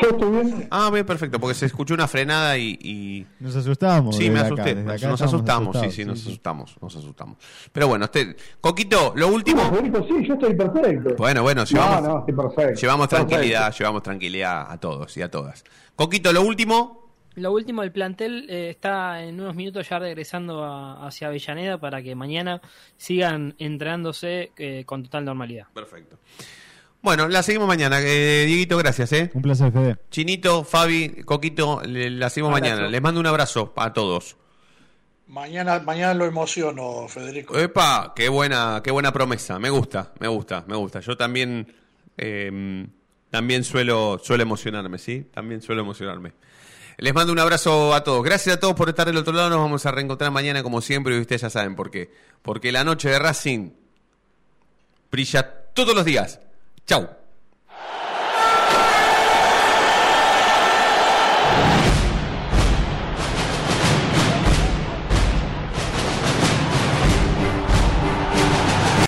[0.00, 0.68] Yo estoy bien.
[0.70, 2.78] Ah, bien, perfecto, porque se escuchó una frenada y.
[2.80, 4.14] y- Nos asustamos.
[4.16, 4.74] Sí, me acá, asusté.
[5.08, 7.38] nos asustamos, sí, sí, nos asustamos, nos asustamos.
[7.72, 9.62] Pero bueno, este, Coquito, lo No, último.
[10.08, 11.16] Sí, yo estoy perfecto.
[11.18, 12.80] Bueno, bueno, No, llevamos, no, estoy perfecto.
[12.80, 13.28] llevamos Perfecto.
[13.30, 15.64] tranquilidad, llevamos tranquilidad a todos y a todas.
[15.96, 17.03] Coquito, lo último.
[17.36, 22.02] Lo último, el plantel eh, está en unos minutos ya regresando a- hacia Avellaneda para
[22.02, 22.60] que mañana
[22.96, 25.66] sigan entrenándose eh, con total normalidad.
[25.74, 26.18] Perfecto.
[27.02, 27.98] Bueno, la seguimos mañana.
[28.00, 29.30] Eh, Dieguito, gracias, ¿eh?
[29.34, 29.96] Un placer, Fede.
[30.10, 32.72] Chinito, Fabi, Coquito, le- la seguimos Abrazo.
[32.72, 32.88] mañana.
[32.88, 34.36] Les mando un abrazo a todos.
[35.26, 37.58] Mañana, mañana lo emociono, Federico.
[37.58, 39.58] Epa, qué buena, qué buena promesa.
[39.58, 41.00] Me gusta, me gusta, me gusta.
[41.00, 41.66] Yo también
[42.16, 42.86] eh,
[43.30, 45.26] también suelo, suelo emocionarme, ¿sí?
[45.32, 46.32] También suelo emocionarme.
[46.98, 48.22] Les mando un abrazo a todos.
[48.22, 49.50] Gracias a todos por estar del otro lado.
[49.50, 52.10] Nos vamos a reencontrar mañana como siempre y ustedes ya saben por qué.
[52.42, 53.70] Porque la noche de Racing
[55.10, 55.42] brilla
[55.74, 56.40] todos los días.
[56.86, 57.23] Chau.